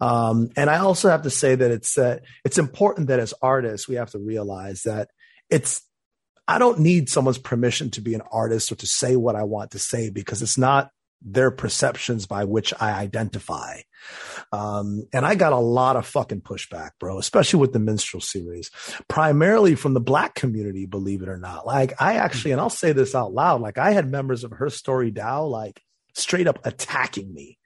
[0.00, 3.86] um, and i also have to say that it's uh, it's important that as artists
[3.86, 5.10] we have to realize that
[5.50, 5.82] it's
[6.48, 9.70] i don't need someone's permission to be an artist or to say what i want
[9.70, 10.90] to say because it's not
[11.24, 13.80] their perceptions by which I identify.
[14.52, 18.70] Um, and I got a lot of fucking pushback, bro, especially with the minstrel series,
[19.08, 21.66] primarily from the black community, believe it or not.
[21.66, 25.12] Like I actually, and I'll say this out loud, like I had members of HerStory
[25.12, 25.82] DAO like
[26.14, 27.58] straight up attacking me.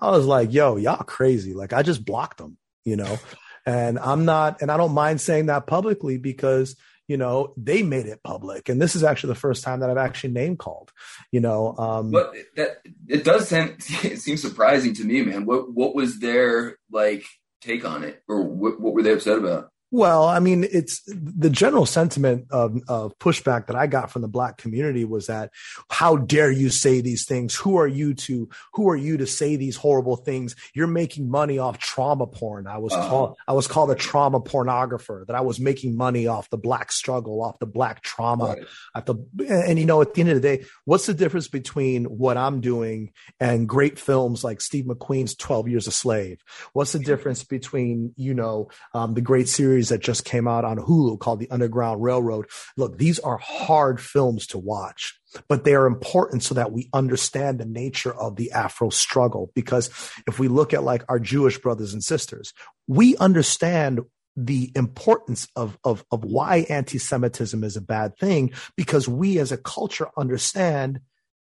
[0.00, 1.54] I was like, yo, y'all crazy.
[1.54, 3.18] Like I just blocked them, you know,
[3.66, 6.76] and I'm not, and I don't mind saying that publicly because
[7.08, 8.68] you know, they made it public.
[8.68, 10.92] And this is actually the first time that I've actually name called,
[11.30, 11.76] you know.
[11.76, 15.46] Um, but that it does seem, it seems surprising to me, man.
[15.46, 17.24] What what was their like
[17.60, 19.70] take on it, or what, what were they upset about?
[19.94, 24.28] Well, I mean, it's the general sentiment of, of, pushback that I got from the
[24.28, 25.52] black community was that,
[25.88, 27.54] how dare you say these things?
[27.54, 30.56] Who are you to, who are you to say these horrible things?
[30.74, 32.66] You're making money off trauma porn.
[32.66, 33.08] I was uh-huh.
[33.08, 36.90] called, I was called a trauma pornographer, that I was making money off the black
[36.90, 38.46] struggle, off the black trauma.
[38.46, 38.66] Right.
[38.96, 39.14] At the,
[39.48, 42.60] and you know, at the end of the day, what's the difference between what I'm
[42.60, 46.42] doing and great films like Steve McQueen's 12 Years a Slave?
[46.72, 50.64] What's the difference between, you know, um, the great series series that just came out
[50.64, 52.46] on Hulu called The Underground Railroad.
[52.76, 55.18] Look, these are hard films to watch,
[55.48, 59.50] but they are important so that we understand the nature of the Afro struggle.
[59.54, 59.90] Because
[60.26, 62.52] if we look at like our Jewish brothers and sisters,
[62.86, 64.00] we understand
[64.36, 69.56] the importance of, of, of why anti-Semitism is a bad thing because we as a
[69.56, 71.00] culture understand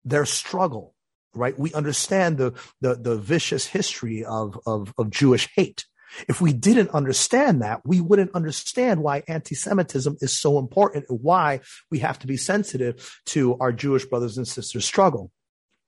[0.04, 0.94] their struggle
[1.38, 1.60] right?
[1.60, 5.84] We understand the, the, the vicious history of, of, of Jewish hate.
[6.28, 11.62] If we didn't understand that, we wouldn't understand why anti-Semitism is so important and why
[11.92, 15.32] we have to be sensitive to our Jewish brothers and sisters struggle.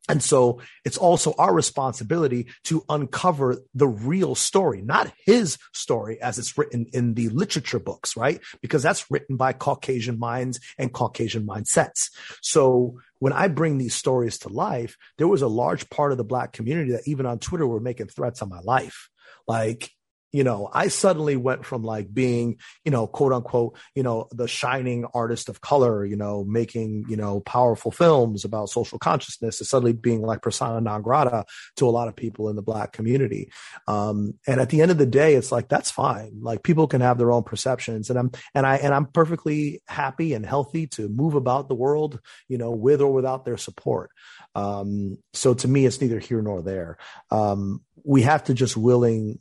[0.10, 6.38] And so it's also our responsibility to uncover the real story, not his story as
[6.40, 8.40] it's written in the literature books, right?
[8.62, 12.10] Because that's written by Caucasian minds and Caucasian mindsets.
[12.42, 16.24] So when I bring these stories to life, there was a large part of the
[16.24, 19.10] black community that even on Twitter were making threats on my life.
[19.46, 19.92] Like,
[20.38, 24.48] you know, I suddenly went from like being, you know, quote unquote, you know, the
[24.48, 29.66] shining artist of color, you know, making, you know, powerful films about social consciousness to
[29.66, 31.44] suddenly being like persona non grata
[31.78, 33.50] to a lot of people in the black community.
[33.88, 36.34] Um, and at the end of the day, it's like, that's fine.
[36.40, 40.36] Like people can have their own perceptions and I'm, and I, and I'm perfectly happy
[40.36, 44.12] and healthy to move about the world, you know, with or without their support.
[44.54, 47.00] Um, so to me, it's neither here nor there.
[47.32, 49.40] Um, we have to just willing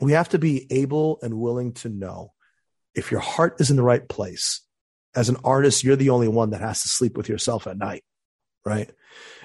[0.00, 2.32] we have to be able and willing to know
[2.94, 4.62] if your heart is in the right place.
[5.14, 8.04] As an artist, you're the only one that has to sleep with yourself at night,
[8.64, 8.90] right?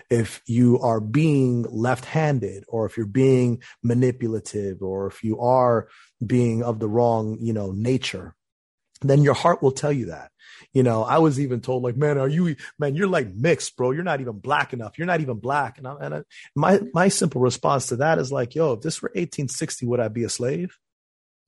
[0.10, 5.88] If you are being left handed or if you're being manipulative or if you are
[6.26, 8.36] being of the wrong, you know, nature,
[9.02, 10.32] then your heart will tell you that.
[10.76, 13.92] You know, I was even told like, man, are you, man, you're like mixed, bro.
[13.92, 14.98] You're not even black enough.
[14.98, 15.78] You're not even black.
[15.78, 16.22] And, I, and I,
[16.54, 20.10] my, my simple response to that is like, yo, if this were 1860, would I
[20.10, 20.78] be a slave?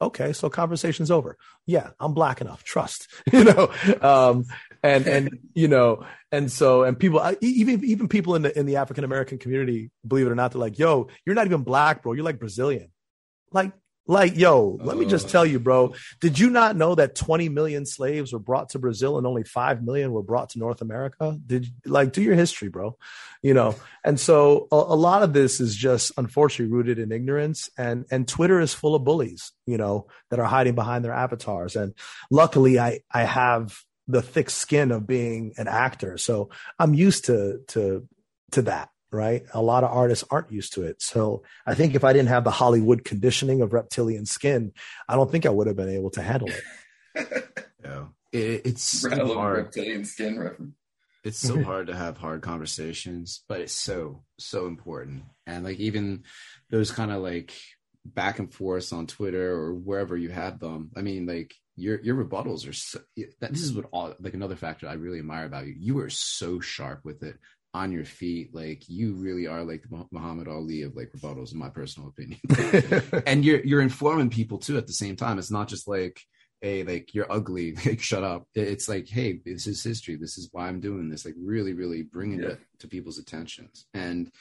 [0.01, 0.31] Okay.
[0.31, 1.35] So conversation's over.
[1.65, 1.89] Yeah.
[1.99, 2.63] I'm black enough.
[2.63, 3.69] Trust, you know,
[4.01, 4.45] um,
[4.81, 8.77] and, and, you know, and so, and people, even, even people in the, in the
[8.77, 12.13] African American community, believe it or not, they're like, yo, you're not even black, bro.
[12.13, 12.93] You're like Brazilian.
[13.51, 13.73] Like,
[14.08, 15.30] like, yo, let me just uh.
[15.30, 15.93] tell you, bro.
[16.22, 19.84] Did you not know that 20 million slaves were brought to Brazil and only 5
[19.84, 21.38] million were brought to North America?
[21.46, 22.98] Did like do your history, bro?
[23.43, 23.76] You know.
[24.04, 28.28] And so a, a lot of this is just unfortunately rooted in ignorance and and
[28.28, 31.76] Twitter is full of bullies, you know, that are hiding behind their avatars.
[31.76, 31.93] And
[32.32, 36.17] luckily I I have the thick skin of being an actor.
[36.17, 38.08] So I'm used to to
[38.52, 39.43] to that right?
[39.54, 41.02] A lot of artists aren't used to it.
[41.02, 44.74] So I think if I didn't have the Hollywood conditioning of reptilian skin,
[45.08, 47.65] I don't think I would have been able to handle it.
[47.84, 48.06] yeah.
[48.32, 49.58] It, it's so hard.
[49.58, 50.76] Reptilian skin reference.
[51.24, 55.24] It's so hard to have hard conversations, but it's so, so important.
[55.46, 56.24] And like even
[56.70, 57.53] those kind of like
[58.14, 60.91] back and forth on Twitter or wherever you had them.
[60.95, 64.88] I mean, like your your rebuttals are so, this is what all like another factor
[64.88, 65.76] I really admire about you.
[65.78, 67.38] You are so sharp with it.
[67.74, 71.59] On your feet, like you really are like the Muhammad Ali of like rebuttals, in
[71.59, 72.39] my personal opinion.
[73.28, 75.38] and you're you're informing people too at the same time.
[75.38, 76.22] It's not just like,
[76.61, 78.47] hey, like you're ugly, like shut up.
[78.55, 80.15] It's like, hey, this is history.
[80.15, 81.26] This is why I'm doing this.
[81.26, 82.49] Like really, really bringing yeah.
[82.49, 83.86] it to people's attentions.
[83.93, 84.32] And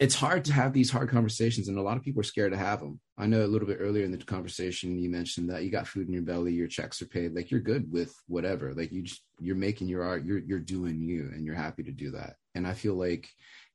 [0.00, 2.58] it's hard to have these hard conversations and a lot of people are scared to
[2.58, 5.70] have them i know a little bit earlier in the conversation you mentioned that you
[5.70, 8.92] got food in your belly your checks are paid like you're good with whatever like
[8.92, 12.12] you just you're making your art you're you're doing you and you're happy to do
[12.12, 12.34] that.
[12.54, 13.28] And i feel like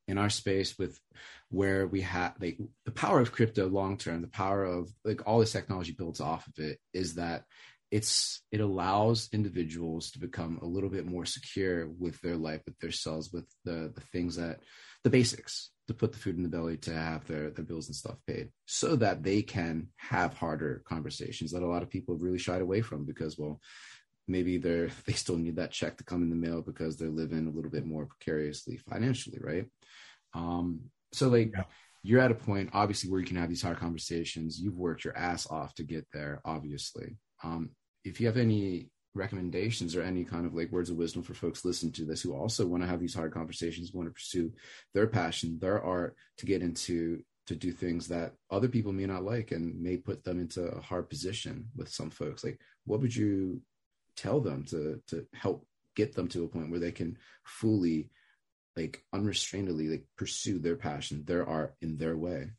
[0.08, 0.98] in our space with
[1.50, 5.38] where we have like the power of crypto long term the power of like all
[5.38, 7.44] this technology builds off of it is that
[7.90, 12.78] it's it allows individuals to become a little bit more secure with their life with
[12.78, 14.60] their selves with the the things that
[15.04, 17.96] the basics to put the food in the belly to have their their bills and
[17.96, 22.22] stuff paid so that they can have harder conversations that a lot of people have
[22.22, 23.60] really shied away from because well
[24.28, 27.46] maybe they're they still need that check to come in the mail because they're living
[27.46, 29.66] a little bit more precariously financially right?
[30.34, 30.80] Um
[31.12, 31.64] so like yeah.
[32.02, 34.60] you're at a point obviously where you can have these hard conversations.
[34.60, 37.16] You've worked your ass off to get there obviously.
[37.42, 37.70] Um
[38.04, 41.64] if you have any recommendations or any kind of like words of wisdom for folks
[41.64, 44.52] listening to this who also want to have these hard conversations, want to pursue
[44.94, 49.24] their passion, their art to get into to do things that other people may not
[49.24, 52.44] like and may put them into a hard position with some folks.
[52.44, 53.60] Like, what would you
[54.16, 58.10] tell them to to help get them to a point where they can fully
[58.76, 62.50] like unrestrainedly like pursue their passion, their art in their way?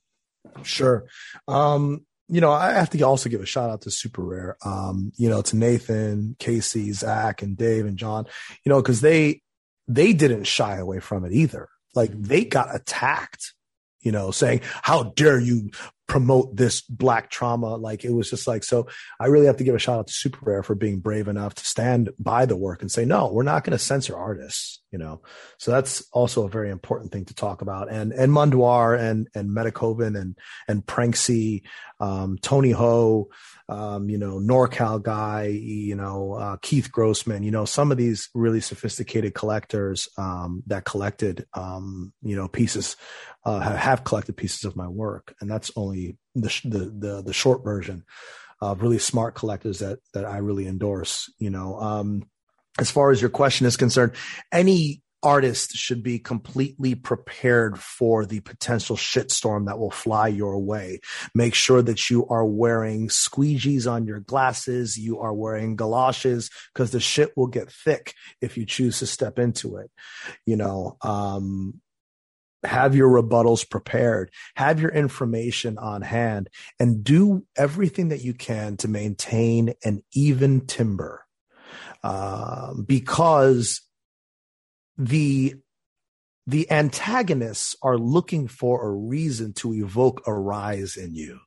[0.64, 1.06] Sure.
[1.48, 5.12] Um, you know, I have to also give a shout out to Super Rare, um,
[5.18, 8.26] you know, to Nathan, Casey, Zach, and Dave and John,
[8.66, 9.42] you know, because they
[9.88, 11.68] they didn't shy away from it either.
[11.94, 13.54] Like they got attacked,
[14.00, 15.72] you know, saying, "How dare you
[16.12, 17.78] promote this black trauma.
[17.78, 20.14] Like it was just like, so I really have to give a shout out to
[20.14, 23.44] Super Rare for being brave enough to stand by the work and say, no, we're
[23.44, 25.22] not going to censor artists, you know?
[25.58, 27.90] So that's also a very important thing to talk about.
[27.90, 30.38] And, and Munduar and, and Metakovan and,
[30.68, 31.62] and Pranksy,
[32.02, 33.30] um, Tony Ho,
[33.72, 38.30] um, you know, NorCal guy, you know, uh, Keith Grossman, you know, some of these
[38.36, 42.98] really sophisticated collectors, um, that collected, um, you know, pieces,
[43.46, 45.34] uh, have collected pieces of my work.
[45.40, 48.04] And that's only the the the, the short version
[48.60, 51.32] of really smart collectors that that I really endorse.
[51.40, 52.24] You know, um,
[52.78, 54.12] as far as your question is concerned,
[54.52, 61.00] any artist should be completely prepared for the potential shitstorm that will fly your way.
[61.36, 66.92] Make sure that you are wearing squeegees on your glasses, you are wearing galoshes, because
[66.92, 69.92] the shit will get thick if you choose to step into it.
[70.46, 71.82] You know, um,
[72.64, 76.50] have your rebuttals prepared, have your information on hand,
[76.80, 81.26] and do everything that you can to maintain an even timber.
[82.04, 83.82] Uh, because
[85.02, 85.56] the
[86.48, 91.40] the antagonists are looking for a reason to evoke a rise in you.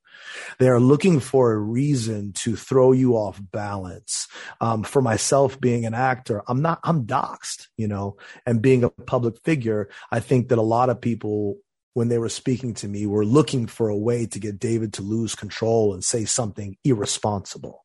[0.59, 4.29] They are looking for a reason to throw you off balance.
[4.61, 8.91] Um, for myself, being an actor, I'm not, I'm doxxed, you know, and being a
[8.91, 11.59] public figure, I think that a lot of people,
[11.95, 15.03] when they were speaking to me, were looking for a way to get David to
[15.03, 17.85] lose control and say something irresponsible.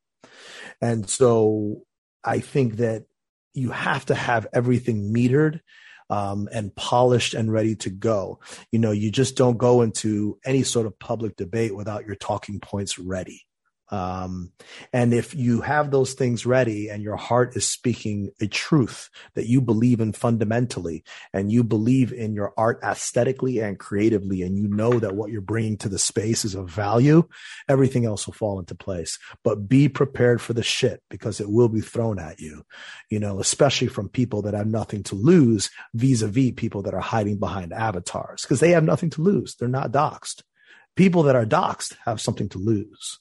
[0.79, 1.81] And so
[2.23, 3.05] I think that
[3.53, 5.59] you have to have everything metered
[6.09, 8.39] um, and polished and ready to go.
[8.71, 12.59] You know, you just don't go into any sort of public debate without your talking
[12.59, 13.45] points ready.
[13.91, 14.51] Um,
[14.93, 19.47] and if you have those things ready and your heart is speaking a truth that
[19.47, 24.67] you believe in fundamentally and you believe in your art aesthetically and creatively, and you
[24.67, 27.27] know that what you're bringing to the space is of value,
[27.67, 29.17] everything else will fall into place.
[29.43, 32.63] But be prepared for the shit because it will be thrown at you,
[33.09, 36.93] you know, especially from people that have nothing to lose vis a vis people that
[36.93, 39.55] are hiding behind avatars because they have nothing to lose.
[39.55, 40.43] They're not doxxed.
[40.95, 43.19] People that are doxxed have something to lose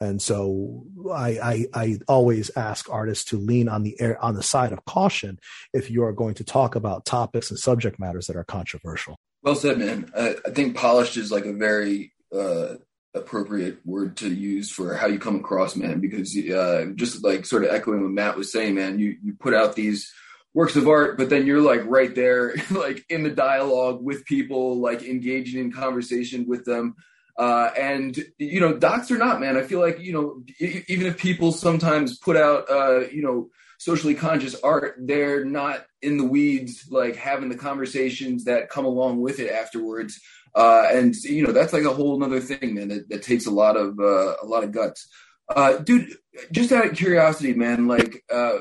[0.00, 4.42] and so I, I, I always ask artists to lean on the air on the
[4.42, 5.38] side of caution
[5.72, 9.16] if you are going to talk about topics and subject matters that are controversial.
[9.42, 10.10] Well said, man.
[10.16, 12.74] I, I think polished is like a very uh,
[13.14, 16.00] appropriate word to use for how you come across, man.
[16.00, 19.54] Because uh, just like sort of echoing what Matt was saying, man, you you put
[19.54, 20.12] out these
[20.52, 24.78] works of art, but then you're like right there, like in the dialogue with people,
[24.80, 26.96] like engaging in conversation with them.
[27.38, 30.42] Uh, and you know, docs or not, man, I feel like you know,
[30.88, 36.16] even if people sometimes put out, uh, you know, socially conscious art, they're not in
[36.16, 40.18] the weeds, like having the conversations that come along with it afterwards.
[40.54, 42.88] Uh, and you know, that's like a whole other thing, man.
[42.88, 45.06] That, that takes a lot of uh, a lot of guts.
[45.54, 46.16] Uh, dude,
[46.50, 48.58] just out of curiosity, man, like, uh,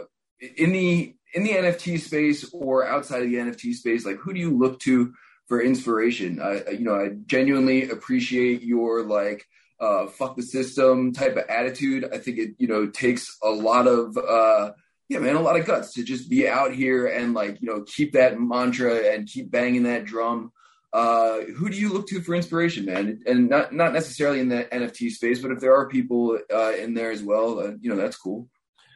[0.57, 4.39] in the in the NFT space or outside of the NFT space, like who do
[4.39, 5.13] you look to
[5.47, 6.41] for inspiration?
[6.41, 9.45] I, you know, I genuinely appreciate your like
[9.79, 12.07] uh, fuck the system type of attitude.
[12.11, 14.71] I think it, you know, takes a lot of, uh,
[15.09, 17.83] yeah, man, a lot of guts to just be out here and like, you know,
[17.83, 20.51] keep that mantra and keep banging that drum.
[20.93, 23.19] Uh, who do you look to for inspiration, man?
[23.27, 26.93] And not not necessarily in the NFT space, but if there are people uh, in
[26.93, 28.47] there as well, uh, you know, that's cool.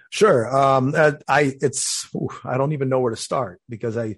[0.09, 0.47] Sure.
[0.55, 0.95] Um,
[1.27, 2.07] I it's
[2.45, 4.15] I don't even know where to start because I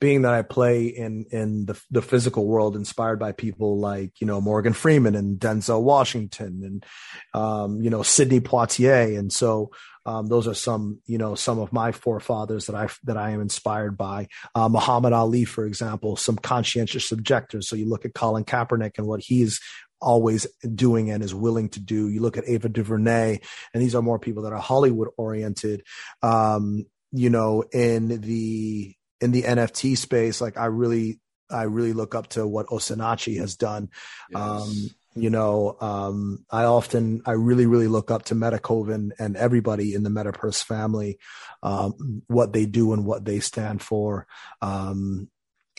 [0.00, 4.26] being that I play in in the the physical world, inspired by people like you
[4.26, 6.86] know Morgan Freeman and Denzel Washington and
[7.34, 9.70] um, you know Sidney Poitier, and so
[10.06, 13.40] um, those are some you know some of my forefathers that I that I am
[13.40, 14.28] inspired by.
[14.54, 17.68] Uh, Muhammad Ali, for example, some conscientious objectors.
[17.68, 19.60] So you look at Colin Kaepernick and what he's
[20.00, 22.08] always doing and is willing to do.
[22.08, 23.38] You look at Ava DuVernay,
[23.74, 25.82] and these are more people that are Hollywood oriented.
[26.22, 32.14] Um, you know, in the in the NFT space, like I really, I really look
[32.14, 33.88] up to what Osinachi has done.
[34.30, 34.40] Yes.
[34.40, 34.72] Um,
[35.16, 40.04] you know, um, I often, I really, really look up to Metakovan and everybody in
[40.04, 41.18] the Metapurse family,
[41.62, 44.26] um, what they do and what they stand for.
[44.62, 45.28] Um,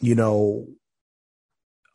[0.02, 0.68] you know,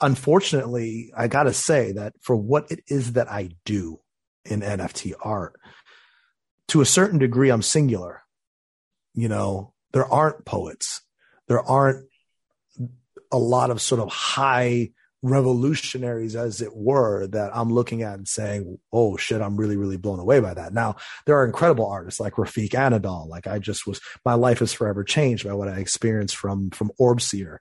[0.01, 4.01] unfortunately, I got to say that for what it is that I do
[4.45, 5.57] in NFT art,
[6.69, 8.23] to a certain degree, I'm singular.
[9.15, 11.03] You know, there aren't poets
[11.49, 12.07] there aren't
[13.33, 14.91] a lot of sort of high
[15.23, 19.97] revolutionaries as it were that I'm looking at and saying, oh shit, I'm really, really
[19.97, 20.73] blown away by that.
[20.73, 23.27] Now, there are incredible artists like Refik Anadol.
[23.29, 26.93] Like I just was, my life is forever changed by what I experienced from, from
[27.01, 27.59] Orbseer,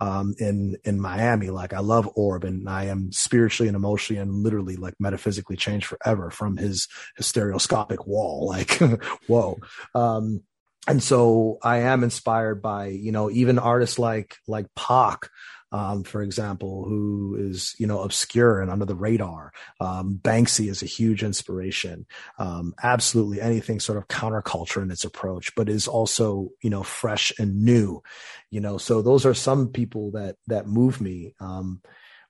[0.00, 1.50] um, in, in Miami.
[1.50, 5.86] Like I love Orb and I am spiritually and emotionally and literally like metaphysically changed
[5.86, 8.46] forever from his, his stereoscopic wall.
[8.48, 8.78] Like,
[9.26, 9.58] whoa.
[9.94, 10.42] Um,
[10.88, 15.28] and so I am inspired by you know even artists like like Pak,
[15.70, 19.52] um, for example, who is you know obscure and under the radar.
[19.80, 22.06] Um, Banksy is a huge inspiration.
[22.38, 27.32] Um, absolutely anything sort of counterculture in its approach, but is also you know fresh
[27.38, 28.02] and new.
[28.50, 31.34] You know, so those are some people that that move me.
[31.38, 31.82] Um,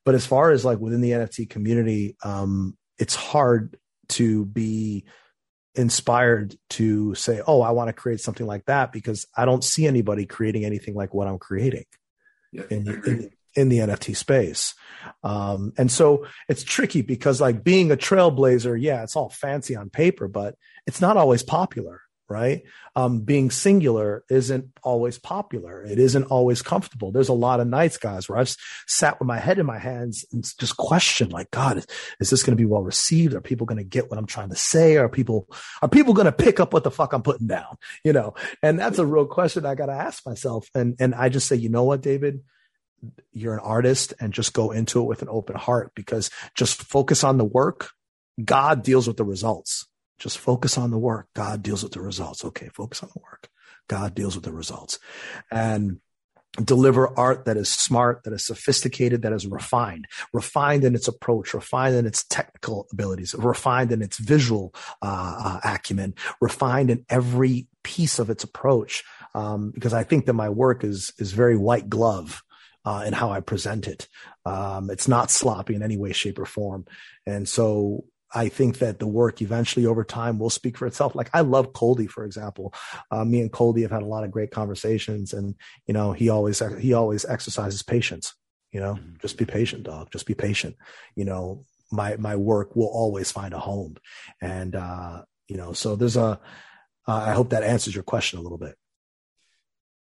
[0.04, 3.78] but as far as like within the NFT community, um, it's hard
[4.08, 5.04] to be
[5.78, 9.86] inspired to say, "Oh, I want to create something like that," because I don't see
[9.86, 11.84] anybody creating anything like what I'm creating
[12.52, 14.74] yeah, in, in, in, the NFT space.
[15.22, 19.88] Um, and so it's tricky because, like, being a trailblazer, yeah, it's all fancy on
[19.88, 20.56] paper, but
[20.86, 22.62] it's not always popular right?
[22.94, 25.82] Um, being singular isn't always popular.
[25.82, 27.10] It isn't always comfortable.
[27.10, 28.54] There's a lot of nights, guys, where I've
[28.86, 31.86] sat with my head in my hands and just questioned, like, God, is,
[32.20, 33.34] is this going to be well received?
[33.34, 34.96] Are people going to get what I'm trying to say?
[34.96, 35.48] Are people,
[35.80, 37.78] are people going to pick up what the fuck I'm putting down?
[38.04, 40.68] You know, and that's a real question I got to ask myself.
[40.74, 42.42] And, and I just say, you know what, David?
[43.32, 47.24] You're an artist and just go into it with an open heart because just focus
[47.24, 47.90] on the work.
[48.44, 49.87] God deals with the results
[50.18, 51.28] just focus on the work.
[51.34, 52.44] God deals with the results.
[52.44, 53.48] Okay, focus on the work.
[53.88, 54.98] God deals with the results.
[55.50, 56.00] And
[56.62, 61.54] deliver art that is smart, that is sophisticated, that is refined, refined in its approach,
[61.54, 67.68] refined in its technical abilities, refined in its visual uh, uh, acumen, refined in every
[67.82, 69.04] piece of its approach.
[69.34, 72.42] Um, because I think that my work is is very white glove
[72.84, 74.08] uh, in how I present it.
[74.44, 76.86] Um, it's not sloppy in any way, shape, or form.
[77.26, 78.04] And so
[78.34, 81.14] I think that the work eventually over time will speak for itself.
[81.14, 82.74] Like I love Coldie, for example.
[83.10, 85.54] Uh, me and Coldie have had a lot of great conversations, and
[85.86, 88.34] you know he always he always exercises patience.
[88.70, 89.16] You know, mm-hmm.
[89.20, 90.10] just be patient, dog.
[90.12, 90.76] Just be patient.
[91.14, 93.96] You know, my my work will always find a home,
[94.42, 96.40] and uh, you know, so there's a.
[97.06, 98.74] Uh, I hope that answers your question a little bit.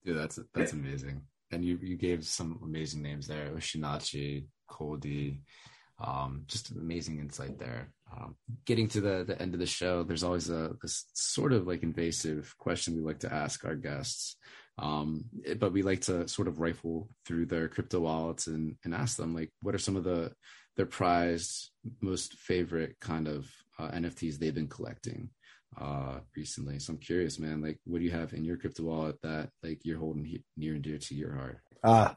[0.04, 1.22] Dude, that's that's amazing.
[1.50, 5.40] And you you gave some amazing names there: Osinachi, Coldie
[5.98, 7.92] um, just amazing insight there.
[8.14, 11.66] Um, getting to the the end of the show, there's always a this sort of
[11.66, 14.36] like invasive question we like to ask our guests,
[14.78, 15.24] um,
[15.58, 19.34] but we like to sort of rifle through their crypto wallets and and ask them
[19.34, 20.32] like, what are some of the
[20.76, 25.30] their prized, most favorite kind of uh, NFTs they've been collecting
[25.80, 26.78] uh recently.
[26.78, 29.80] So I'm curious, man, like, what do you have in your crypto wallet that like
[29.84, 31.58] you're holding near and dear to your heart?
[31.82, 32.12] Ah.
[32.12, 32.14] Uh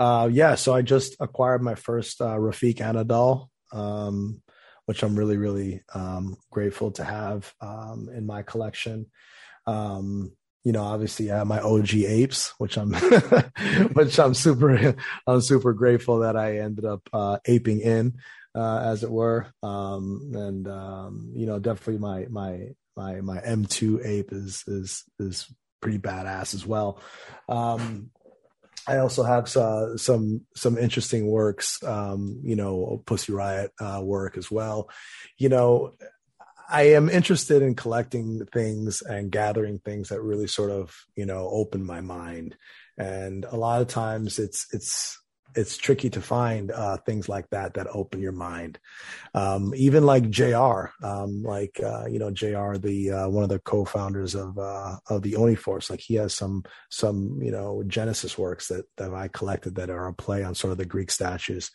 [0.00, 4.40] uh, yeah, so I just acquired my first uh, Refik Anadol, um,
[4.90, 9.06] which I'm really, really um, grateful to have um, in my collection.
[9.64, 10.32] Um,
[10.64, 12.92] you know, obviously I have my OG apes, which I'm,
[13.92, 14.96] which I'm super,
[15.28, 18.14] I'm super grateful that I ended up uh, aping in,
[18.56, 19.46] uh, as it were.
[19.62, 25.46] Um, and um, you know, definitely my my My my M2 ape is is is
[25.80, 27.00] pretty badass as well.
[27.48, 28.10] Um,
[28.90, 34.36] I also have uh, some some interesting works, um, you know, Pussy Riot uh, work
[34.36, 34.90] as well.
[35.38, 35.94] You know,
[36.68, 41.48] I am interested in collecting things and gathering things that really sort of you know
[41.52, 42.56] open my mind.
[42.98, 45.20] And a lot of times, it's it's
[45.54, 48.78] it's tricky to find uh, things like that that open your mind.
[49.34, 50.86] Um, even like Jr.
[51.02, 52.76] Um, like uh, you know Jr.
[52.76, 55.90] the uh, one of the co-founders of uh, of the Oni Force.
[55.90, 60.08] Like he has some some you know Genesis works that that I collected that are
[60.08, 61.70] a play on sort of the Greek statues.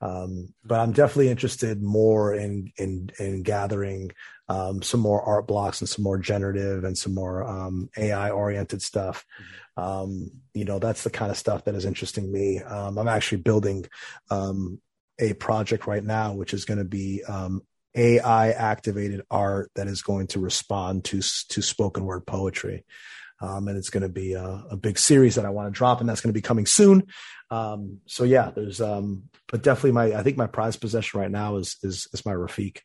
[0.00, 4.10] Um, but I'm definitely interested more in in in gathering
[4.48, 8.82] um, some more art blocks and some more generative and some more um, AI oriented
[8.82, 9.24] stuff.
[9.40, 9.82] Mm-hmm.
[9.82, 12.60] Um, you know, that's the kind of stuff that is interesting me.
[12.60, 13.86] Um, I'm actually building
[14.30, 14.80] um,
[15.18, 17.62] a project right now, which is going to be um,
[17.94, 22.84] AI activated art that is going to respond to to spoken word poetry.
[23.40, 25.98] Um, and it's going to be a, a, big series that I want to drop,
[25.98, 27.08] and that's going to be coming soon.
[27.50, 31.56] Um, so yeah, there's, um, but definitely my, I think my prized possession right now
[31.56, 32.78] is is is my Refik.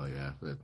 [0.00, 0.56] Oh yeah, but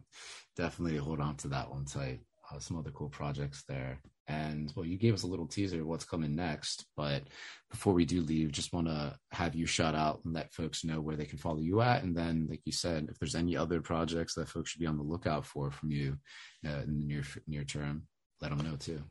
[0.57, 2.20] definitely hold on to that one tight.
[2.51, 4.01] Uh, some other cool projects there.
[4.28, 6.87] And well, you gave us a little teaser of what's coming next.
[6.97, 7.24] But
[7.70, 11.01] before we do leave, just want to have you shout out and let folks know
[11.01, 12.03] where they can follow you at.
[12.03, 14.97] And then, like you said, if there's any other projects that folks should be on
[14.97, 16.16] the lookout for from you
[16.64, 18.05] uh, in the near near term,
[18.41, 19.03] let them know too.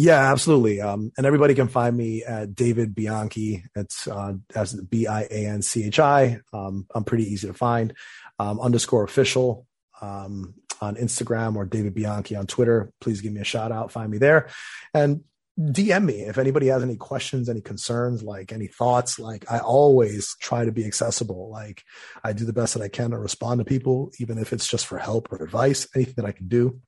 [0.00, 0.80] Yeah, absolutely.
[0.80, 3.64] Um, and everybody can find me at David Bianchi.
[3.74, 6.38] It's uh, as B I A N C H I.
[6.52, 7.92] Um, I'm pretty easy to find.
[8.38, 9.66] Um, underscore official
[10.00, 12.92] um, on Instagram or David Bianchi on Twitter.
[13.00, 13.90] Please give me a shout out.
[13.90, 14.48] Find me there,
[14.94, 15.24] and
[15.58, 19.18] DM me if anybody has any questions, any concerns, like any thoughts.
[19.18, 21.50] Like I always try to be accessible.
[21.50, 21.82] Like
[22.22, 24.86] I do the best that I can to respond to people, even if it's just
[24.86, 25.88] for help or advice.
[25.96, 26.80] Anything that I can do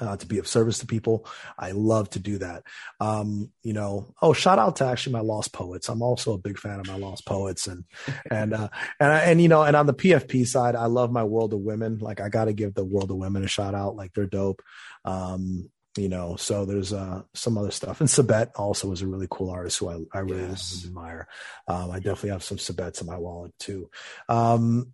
[0.00, 1.26] uh, to be of service to people.
[1.58, 2.64] I love to do that.
[3.00, 5.88] Um, you know, oh, shout out to actually my lost poets.
[5.88, 7.84] I'm also a big fan of my lost poets and,
[8.30, 8.68] and, uh,
[9.00, 11.98] and, and, you know, and on the PFP side, I love my world of women.
[11.98, 13.96] Like I got to give the world of women a shout out.
[13.96, 14.62] Like they're dope.
[15.04, 18.00] Um, you know, so there's uh, some other stuff.
[18.00, 20.84] And Sabet also is a really cool artist who I, I really yes.
[20.84, 21.26] admire.
[21.66, 23.90] Um, I definitely have some Sabets in my wallet too.
[24.28, 24.92] Um,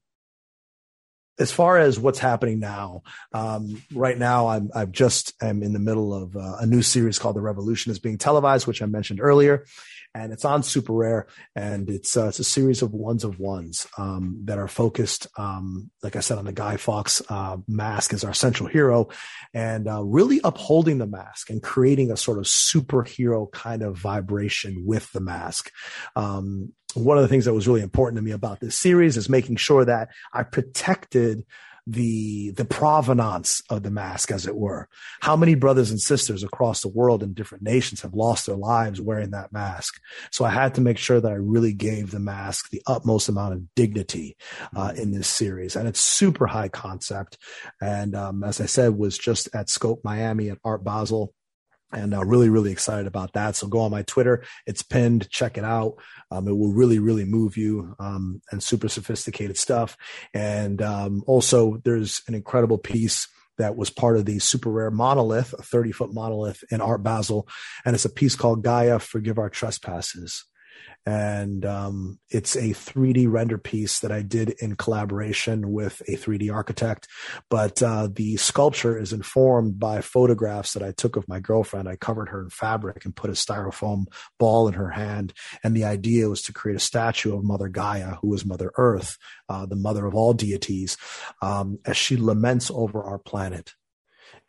[1.42, 5.80] as far as what's happening now, um, right now I'm I've just am in the
[5.80, 9.20] middle of uh, a new series called The Revolution is being televised, which I mentioned
[9.20, 9.66] earlier,
[10.14, 13.86] and it's on Super Rare, and it's uh, it's a series of ones of ones
[13.96, 18.24] um, that are focused, um, like I said, on the Guy Fawkes uh, mask as
[18.24, 19.08] our central hero,
[19.54, 24.84] and uh, really upholding the mask and creating a sort of superhero kind of vibration
[24.86, 25.70] with the mask.
[26.14, 29.28] Um, one of the things that was really important to me about this series is
[29.28, 31.44] making sure that I protected
[31.86, 34.88] the the provenance of the mask as it were.
[35.20, 39.00] How many brothers and sisters across the world in different nations have lost their lives
[39.00, 40.00] wearing that mask?
[40.30, 43.54] So i had to make sure that i really gave the mask the utmost amount
[43.54, 44.36] of dignity
[44.76, 45.74] uh, in this series.
[45.74, 47.38] And it's super high concept.
[47.80, 51.34] And um, as i said was just at scope miami at art basel
[51.92, 53.56] and uh, really really excited about that.
[53.56, 54.44] So go on my twitter.
[54.66, 55.28] It's pinned.
[55.30, 55.94] Check it out.
[56.30, 59.96] Um, it will really really move you um, and super sophisticated stuff.
[60.34, 63.28] And um, also there's an incredible piece
[63.58, 67.46] that was part of the super rare monolith a 30 foot monolith in art basel.
[67.84, 70.44] And it's a piece called gaia forgive our trespasses
[71.04, 76.52] and um, it's a 3D render piece that I did in collaboration with a 3D
[76.52, 77.08] architect.
[77.50, 81.88] But uh, the sculpture is informed by photographs that I took of my girlfriend.
[81.88, 84.04] I covered her in fabric and put a styrofoam
[84.38, 85.32] ball in her hand,
[85.64, 89.18] and the idea was to create a statue of Mother Gaia, who is Mother Earth,
[89.48, 90.96] uh, the mother of all deities,
[91.40, 93.74] um, as she laments over our planet.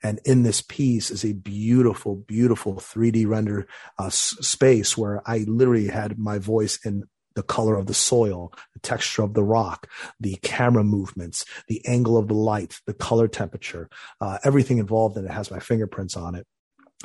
[0.03, 5.45] And in this piece is a beautiful, beautiful 3D render uh, s- space where I
[5.47, 9.89] literally had my voice in the color of the soil, the texture of the rock,
[10.19, 13.89] the camera movements, the angle of the light, the color temperature,
[14.21, 16.45] uh, everything involved in it has my fingerprints on it.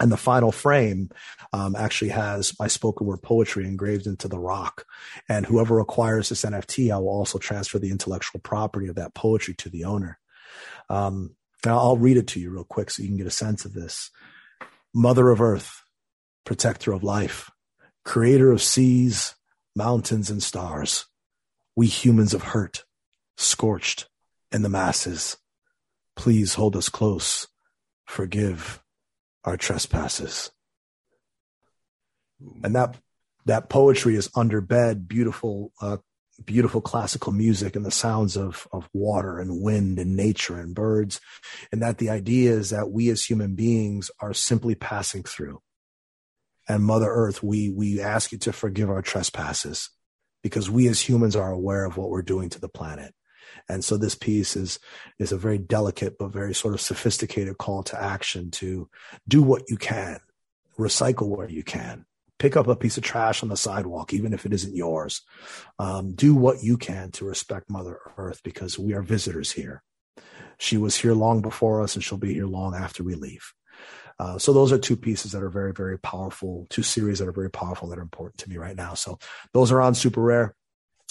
[0.00, 1.10] And the final frame
[1.52, 4.84] um, actually has my spoken word poetry engraved into the rock.
[5.28, 9.54] And whoever acquires this NFT, I will also transfer the intellectual property of that poetry
[9.54, 10.18] to the owner.
[10.88, 11.34] Um,
[11.64, 13.74] now, I'll read it to you real quick so you can get a sense of
[13.74, 14.10] this.
[14.94, 15.82] Mother of earth,
[16.44, 17.50] protector of life,
[18.04, 19.34] creator of seas,
[19.74, 21.06] mountains, and stars,
[21.74, 22.84] we humans of hurt,
[23.36, 24.08] scorched
[24.50, 25.36] and the masses,
[26.16, 27.48] please hold us close,
[28.06, 28.82] forgive
[29.44, 30.50] our trespasses.
[32.62, 32.96] And that
[33.46, 35.98] that poetry is under bed, beautiful uh,
[36.44, 41.20] beautiful classical music and the sounds of, of water and wind and nature and birds.
[41.72, 45.60] And that the idea is that we as human beings are simply passing through.
[46.68, 49.90] And Mother Earth, we, we ask you to forgive our trespasses
[50.42, 53.14] because we as humans are aware of what we're doing to the planet.
[53.68, 54.78] And so this piece is,
[55.18, 58.88] is a very delicate, but very sort of sophisticated call to action to
[59.26, 60.20] do what you can,
[60.78, 62.04] recycle where you can,
[62.38, 65.22] pick up a piece of trash on the sidewalk, even if it isn't yours.
[65.78, 69.82] Um, do what you can to respect Mother Earth because we are visitors here.
[70.58, 73.52] She was here long before us and she'll be here long after we leave.
[74.18, 77.32] Uh, so those are two pieces that are very, very powerful, two series that are
[77.32, 78.94] very powerful that are important to me right now.
[78.94, 79.18] So
[79.52, 80.56] those are on super rare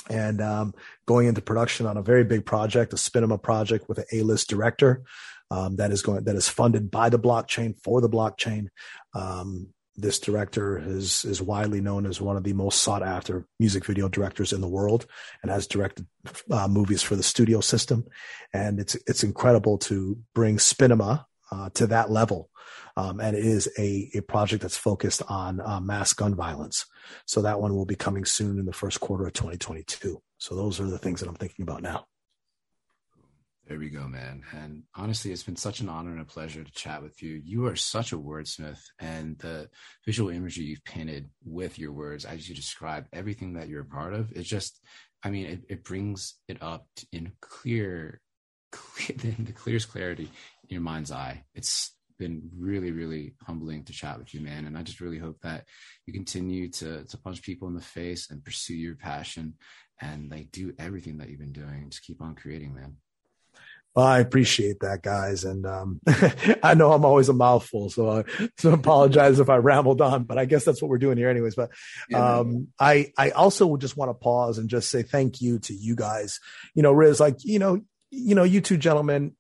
[0.10, 0.74] and um,
[1.06, 5.04] going into production on a very big project, a Spinema project with an A-list director
[5.52, 8.68] um, that is going that is funded by the blockchain for the blockchain.
[9.14, 13.86] Um, this director is is widely known as one of the most sought after music
[13.86, 15.06] video directors in the world
[15.42, 16.06] and has directed
[16.52, 18.06] uh, movies for the studio system.
[18.54, 22.50] And it's it's incredible to bring Spinema uh, to that level.
[22.96, 26.86] Um, and it is a, a project that's focused on uh, mass gun violence.
[27.26, 30.80] So that one will be coming soon in the first quarter of 2022 so those
[30.80, 32.06] are the things that i'm thinking about now
[33.68, 34.44] there we go, man.
[34.54, 37.42] And honestly, it's been such an honor and a pleasure to chat with you.
[37.44, 39.70] You are such a wordsmith, and the
[40.06, 44.14] visual imagery you've painted with your words as you describe everything that you're a part
[44.14, 44.80] of, it's just,
[45.24, 48.22] I mean, it, it brings it up in clear,
[48.72, 50.30] clear, the clearest clarity
[50.70, 51.44] in your mind's eye.
[51.54, 54.66] It's been really, really humbling to chat with you, man.
[54.66, 55.66] And I just really hope that
[56.06, 59.56] you continue to to punch people in the face and pursue your passion
[60.02, 61.90] and like do everything that you've been doing.
[61.90, 62.96] Just keep on creating, man.
[63.98, 66.00] Well, I appreciate that, guys, and um,
[66.62, 68.24] I know I'm always a mouthful, so I
[68.60, 71.56] so apologize if I rambled on, but I guess that's what we're doing here, anyways.
[71.56, 71.72] But
[72.14, 75.74] um, I I also would just want to pause and just say thank you to
[75.74, 76.40] you guys.
[76.76, 77.82] You know, Riz, like you know,
[78.12, 79.36] you know, you two gentlemen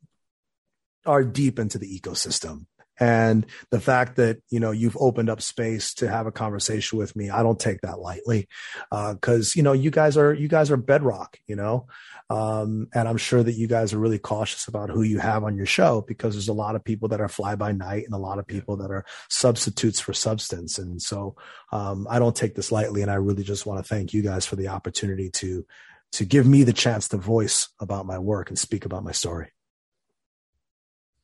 [1.06, 2.66] are deep into the ecosystem
[3.00, 7.16] and the fact that you know you've opened up space to have a conversation with
[7.16, 8.48] me i don't take that lightly
[8.90, 11.88] because uh, you know you guys are you guys are bedrock you know?
[12.30, 15.56] Um, and i'm sure that you guys are really cautious about who you have on
[15.56, 18.18] your show because there's a lot of people that are fly by night and a
[18.18, 20.78] lot of people that are substitutes for substance.
[20.78, 21.36] And so
[21.72, 23.02] um, i don't take this lightly.
[23.02, 25.66] And i really just want to thank you guys for the opportunity to
[26.14, 29.52] to give me the chance to voice about my work and speak about my story.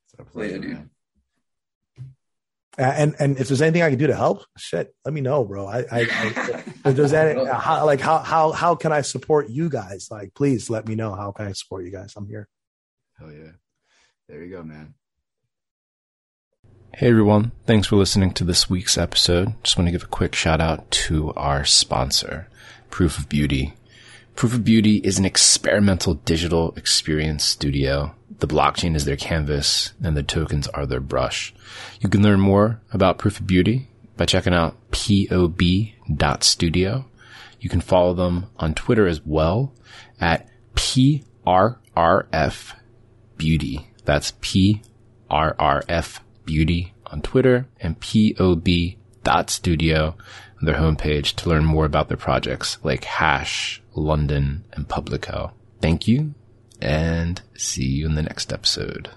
[0.06, 0.90] It's a pleasure, dude.
[2.78, 5.44] Uh, and and if there's anything I can do to help, shit, let me know,
[5.44, 5.68] bro.
[5.68, 9.50] I, I, I if there's any uh, how, like how how how can I support
[9.50, 10.08] you guys?
[10.10, 12.14] Like, please let me know how can I support you guys.
[12.16, 12.48] I'm here.
[13.20, 13.52] Hell yeah,
[14.28, 14.96] there you go, man.
[16.96, 19.54] Hey everyone, thanks for listening to this week's episode.
[19.64, 22.48] Just want to give a quick shout out to our sponsor,
[22.90, 23.74] Proof of Beauty.
[24.36, 30.18] Proof of Beauty is an experimental digital experience studio the blockchain is their canvas and
[30.18, 31.54] the tokens are their brush.
[32.02, 35.56] You can learn more about Proof of Beauty by checking out pob.studio.
[37.62, 39.74] You can follow them on Twitter as well
[40.20, 42.76] at PRRF
[43.38, 43.88] Beauty.
[44.04, 48.98] That's PRRF Beauty on Twitter and POB.studio
[50.66, 55.52] their homepage to learn more about their projects like Hash, London, and Publico.
[55.82, 56.34] Thank you
[56.82, 59.10] and see you in the next episode.